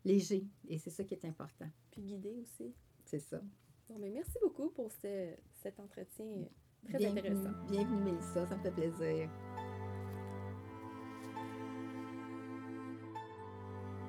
[0.04, 1.68] léger et c'est ça qui est important.
[1.90, 2.72] Puis guider aussi.
[3.04, 3.40] C'est ça.
[3.88, 6.26] Bon, mais merci beaucoup pour ce- cet entretien
[6.88, 7.50] très bienvenue, intéressant.
[7.70, 8.46] bienvenue, Mélissa.
[8.46, 9.28] Ça me fait plaisir.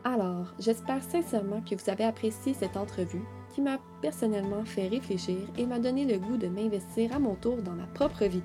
[0.04, 3.24] Alors, j'espère sincèrement que vous avez apprécié cette entrevue
[3.54, 7.58] qui m'a personnellement fait réfléchir et m'a donné le goût de m'investir à mon tour
[7.62, 8.44] dans ma propre vie,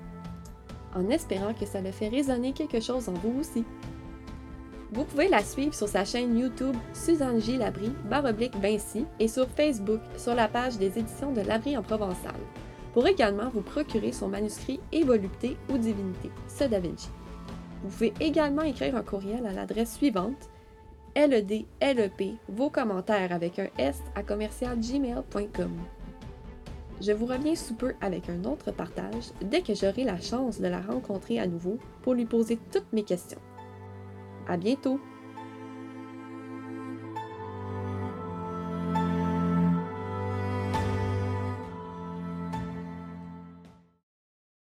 [0.93, 3.63] en espérant que ça le fait résonner quelque chose en vous aussi.
[4.93, 7.57] Vous pouvez la suivre sur sa chaîne YouTube Suzanne J.
[7.57, 12.35] Labrie, baroblique Vinci, et sur Facebook sur la page des éditions de Labrie en Provençal,
[12.93, 17.09] pour également vous procurer son manuscrit Et volupté ou divinité, ce Da Vinci.
[17.81, 20.51] Vous pouvez également écrire un courriel à l'adresse suivante
[21.15, 25.71] LEDLEP, vos commentaires avec un S à commercialgmail.com.
[27.01, 30.67] Je vous reviens sous peu avec un autre partage dès que j'aurai la chance de
[30.67, 33.41] la rencontrer à nouveau pour lui poser toutes mes questions.
[34.47, 34.99] À bientôt!